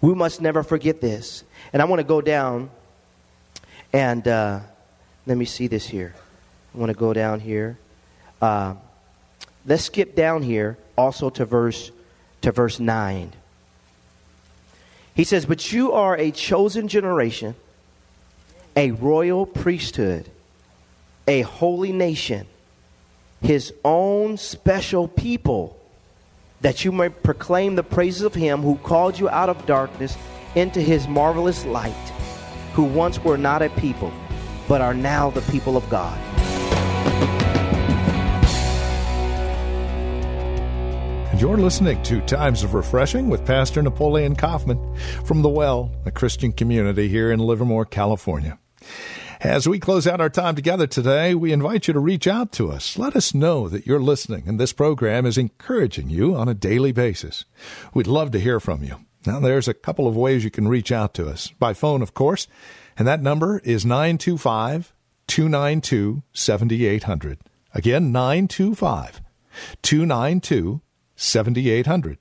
We 0.00 0.14
must 0.14 0.40
never 0.40 0.62
forget 0.62 1.00
this. 1.00 1.44
And 1.72 1.82
I 1.82 1.84
want 1.84 2.00
to 2.00 2.04
go 2.04 2.20
down 2.20 2.70
and 3.92 4.26
uh, 4.26 4.60
let 5.26 5.36
me 5.36 5.44
see 5.44 5.66
this 5.66 5.86
here. 5.86 6.14
I 6.74 6.78
want 6.78 6.90
to 6.90 6.98
go 6.98 7.12
down 7.12 7.40
here. 7.40 7.78
Uh, 8.40 8.74
let's 9.66 9.84
skip 9.84 10.14
down 10.14 10.42
here 10.42 10.78
also 10.96 11.30
to 11.30 11.44
verse 11.44 11.90
to 12.42 12.52
verse 12.52 12.80
9. 12.80 13.32
He 15.14 15.24
says, 15.24 15.44
But 15.44 15.72
you 15.72 15.92
are 15.92 16.16
a 16.16 16.30
chosen 16.30 16.88
generation, 16.88 17.54
a 18.76 18.92
royal 18.92 19.44
priesthood, 19.44 20.30
a 21.26 21.42
holy 21.42 21.92
nation, 21.92 22.46
his 23.42 23.72
own 23.84 24.36
special 24.36 25.08
people, 25.08 25.79
that 26.60 26.84
you 26.84 26.92
may 26.92 27.08
proclaim 27.08 27.74
the 27.74 27.82
praises 27.82 28.22
of 28.22 28.34
him 28.34 28.60
who 28.60 28.76
called 28.78 29.18
you 29.18 29.28
out 29.28 29.48
of 29.48 29.66
darkness 29.66 30.16
into 30.54 30.80
his 30.80 31.08
marvelous 31.08 31.64
light, 31.64 31.92
who 32.74 32.84
once 32.84 33.18
were 33.22 33.38
not 33.38 33.62
a 33.62 33.70
people, 33.70 34.12
but 34.68 34.80
are 34.80 34.94
now 34.94 35.30
the 35.30 35.40
people 35.42 35.76
of 35.76 35.88
God. 35.88 36.18
And 41.30 41.40
you're 41.40 41.56
listening 41.56 42.02
to 42.04 42.20
Times 42.22 42.62
of 42.62 42.74
Refreshing 42.74 43.28
with 43.28 43.46
Pastor 43.46 43.80
Napoleon 43.82 44.36
Kaufman 44.36 44.96
from 45.24 45.42
The 45.42 45.48
Well, 45.48 45.90
a 46.04 46.10
Christian 46.10 46.52
community 46.52 47.08
here 47.08 47.30
in 47.30 47.38
Livermore, 47.38 47.86
California. 47.86 48.58
As 49.40 49.66
we 49.66 49.78
close 49.78 50.06
out 50.06 50.20
our 50.20 50.28
time 50.28 50.54
together 50.54 50.86
today, 50.86 51.34
we 51.34 51.50
invite 51.50 51.88
you 51.88 51.94
to 51.94 51.98
reach 51.98 52.26
out 52.26 52.52
to 52.52 52.70
us. 52.70 52.98
Let 52.98 53.16
us 53.16 53.32
know 53.32 53.70
that 53.70 53.86
you're 53.86 53.98
listening 53.98 54.44
and 54.46 54.60
this 54.60 54.74
program 54.74 55.24
is 55.24 55.38
encouraging 55.38 56.10
you 56.10 56.36
on 56.36 56.46
a 56.46 56.54
daily 56.54 56.92
basis. 56.92 57.46
We'd 57.94 58.06
love 58.06 58.32
to 58.32 58.38
hear 58.38 58.60
from 58.60 58.84
you. 58.84 58.96
Now, 59.24 59.40
there's 59.40 59.66
a 59.66 59.72
couple 59.72 60.06
of 60.06 60.14
ways 60.14 60.44
you 60.44 60.50
can 60.50 60.68
reach 60.68 60.92
out 60.92 61.14
to 61.14 61.26
us. 61.26 61.48
By 61.58 61.72
phone, 61.72 62.02
of 62.02 62.12
course, 62.12 62.48
and 62.98 63.08
that 63.08 63.22
number 63.22 63.60
is 63.64 63.86
925 63.86 64.92
292 65.26 66.22
7800. 66.34 67.38
Again, 67.72 68.12
925 68.12 69.22
292 69.80 70.82
7800. 71.16 72.18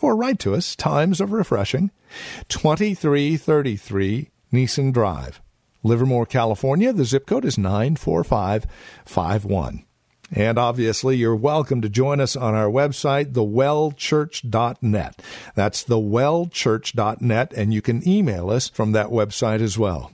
Or 0.00 0.14
write 0.14 0.38
to 0.38 0.54
us, 0.54 0.76
Times 0.76 1.20
of 1.20 1.32
Refreshing, 1.32 1.90
2333 2.48 4.30
Nissen 4.52 4.92
Drive, 4.92 5.40
Livermore, 5.82 6.26
California. 6.26 6.92
The 6.92 7.04
zip 7.04 7.26
code 7.26 7.44
is 7.44 7.58
94551. 7.58 9.84
And 10.32 10.58
obviously, 10.58 11.16
you're 11.16 11.34
welcome 11.34 11.82
to 11.82 11.88
join 11.88 12.20
us 12.20 12.36
on 12.36 12.54
our 12.54 12.68
website, 12.68 13.32
thewellchurch.net. 13.32 15.22
That's 15.56 15.82
thewellchurch.net, 15.84 17.52
and 17.52 17.74
you 17.74 17.82
can 17.82 18.08
email 18.08 18.50
us 18.50 18.68
from 18.68 18.92
that 18.92 19.08
website 19.08 19.60
as 19.60 19.76
well. 19.76 20.12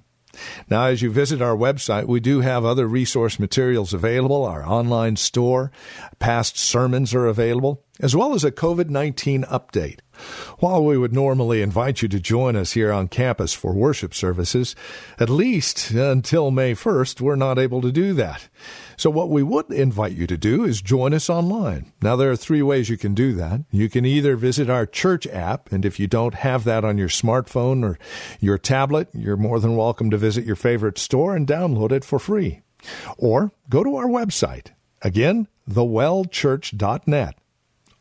Now, 0.70 0.86
as 0.86 1.02
you 1.02 1.10
visit 1.10 1.42
our 1.42 1.56
website, 1.56 2.06
we 2.06 2.20
do 2.20 2.40
have 2.40 2.64
other 2.64 2.86
resource 2.86 3.38
materials 3.38 3.92
available. 3.92 4.44
Our 4.44 4.66
online 4.66 5.16
store, 5.16 5.70
past 6.18 6.58
sermons 6.58 7.14
are 7.14 7.26
available, 7.26 7.84
as 8.00 8.14
well 8.14 8.34
as 8.34 8.44
a 8.44 8.52
COVID 8.52 8.88
19 8.88 9.44
update. 9.44 10.00
While 10.58 10.84
we 10.84 10.96
would 10.96 11.12
normally 11.12 11.60
invite 11.60 12.00
you 12.00 12.08
to 12.08 12.20
join 12.20 12.56
us 12.56 12.72
here 12.72 12.90
on 12.90 13.08
campus 13.08 13.52
for 13.52 13.74
worship 13.74 14.14
services, 14.14 14.74
at 15.18 15.28
least 15.28 15.90
until 15.90 16.50
May 16.50 16.74
1st, 16.74 17.20
we're 17.20 17.36
not 17.36 17.58
able 17.58 17.82
to 17.82 17.92
do 17.92 18.14
that. 18.14 18.48
So, 18.96 19.10
what 19.10 19.28
we 19.28 19.42
would 19.42 19.70
invite 19.70 20.12
you 20.12 20.26
to 20.26 20.38
do 20.38 20.64
is 20.64 20.80
join 20.80 21.12
us 21.12 21.28
online. 21.28 21.92
Now, 22.00 22.16
there 22.16 22.30
are 22.30 22.36
three 22.36 22.62
ways 22.62 22.88
you 22.88 22.96
can 22.96 23.14
do 23.14 23.34
that. 23.34 23.60
You 23.70 23.90
can 23.90 24.06
either 24.06 24.36
visit 24.36 24.70
our 24.70 24.86
church 24.86 25.26
app, 25.26 25.70
and 25.70 25.84
if 25.84 26.00
you 26.00 26.06
don't 26.06 26.34
have 26.34 26.64
that 26.64 26.84
on 26.84 26.96
your 26.96 27.08
smartphone 27.08 27.84
or 27.84 27.98
your 28.40 28.58
tablet, 28.58 29.08
you're 29.12 29.36
more 29.36 29.60
than 29.60 29.76
welcome 29.76 30.10
to 30.10 30.16
visit 30.16 30.46
your 30.46 30.56
favorite 30.56 30.98
store 30.98 31.36
and 31.36 31.46
download 31.46 31.92
it 31.92 32.04
for 32.04 32.18
free. 32.18 32.62
Or 33.18 33.52
go 33.68 33.84
to 33.84 33.96
our 33.96 34.06
website. 34.06 34.68
Again, 35.02 35.48
thewellchurch.net 35.68 37.36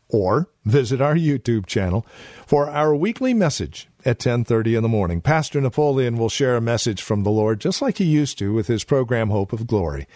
or 0.08 0.48
visit 0.64 1.00
our 1.00 1.14
YouTube 1.14 1.66
channel 1.66 2.06
for 2.46 2.70
our 2.70 2.94
weekly 2.94 3.34
message 3.34 3.88
at 4.04 4.18
10:30 4.18 4.76
in 4.76 4.82
the 4.82 4.88
morning. 4.88 5.20
Pastor 5.20 5.60
Napoleon 5.60 6.16
will 6.16 6.28
share 6.28 6.56
a 6.56 6.60
message 6.60 7.02
from 7.02 7.22
the 7.22 7.30
Lord 7.30 7.60
just 7.60 7.82
like 7.82 7.98
he 7.98 8.04
used 8.04 8.38
to 8.38 8.52
with 8.52 8.66
his 8.68 8.84
program 8.84 9.30
Hope 9.30 9.52
of 9.52 9.66
Glory. 9.66 10.06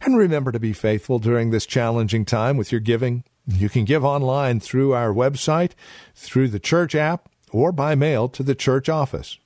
And 0.00 0.16
remember 0.16 0.52
to 0.52 0.60
be 0.60 0.72
faithful 0.72 1.18
during 1.18 1.50
this 1.50 1.66
challenging 1.66 2.24
time 2.24 2.56
with 2.56 2.70
your 2.70 2.80
giving. 2.80 3.24
You 3.46 3.68
can 3.68 3.84
give 3.84 4.04
online 4.04 4.60
through 4.60 4.92
our 4.92 5.12
website, 5.12 5.72
through 6.14 6.48
the 6.48 6.60
church 6.60 6.94
app, 6.94 7.28
or 7.50 7.72
by 7.72 7.94
mail 7.94 8.28
to 8.28 8.42
the 8.42 8.54
church 8.54 8.88
office. 8.88 9.38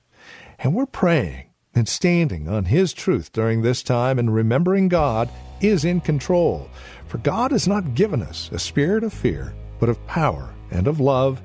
And 0.59 0.73
we're 0.73 0.85
praying 0.85 1.45
and 1.75 1.87
standing 1.87 2.47
on 2.47 2.65
His 2.65 2.93
truth 2.93 3.31
during 3.33 3.61
this 3.61 3.81
time 3.81 4.19
and 4.19 4.33
remembering 4.33 4.89
God 4.89 5.29
is 5.61 5.83
in 5.85 6.01
control. 6.01 6.69
For 7.07 7.17
God 7.19 7.51
has 7.51 7.67
not 7.67 7.95
given 7.95 8.21
us 8.21 8.49
a 8.51 8.59
spirit 8.59 9.03
of 9.03 9.13
fear, 9.13 9.53
but 9.83 9.89
of 9.89 10.07
power 10.07 10.53
and 10.71 10.87
of 10.87 11.01
love 11.01 11.41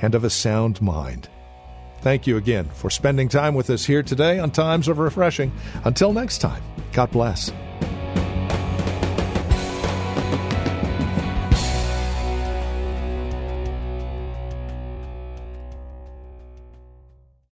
and 0.00 0.14
of 0.14 0.22
a 0.22 0.30
sound 0.30 0.80
mind. 0.80 1.28
Thank 2.02 2.24
you 2.24 2.36
again 2.36 2.70
for 2.72 2.88
spending 2.88 3.28
time 3.28 3.52
with 3.52 3.68
us 3.68 3.84
here 3.84 4.04
today 4.04 4.38
on 4.38 4.52
Times 4.52 4.86
of 4.86 5.00
Refreshing. 5.00 5.50
Until 5.82 6.12
next 6.12 6.38
time, 6.38 6.62
God 6.92 7.10
bless. 7.10 7.50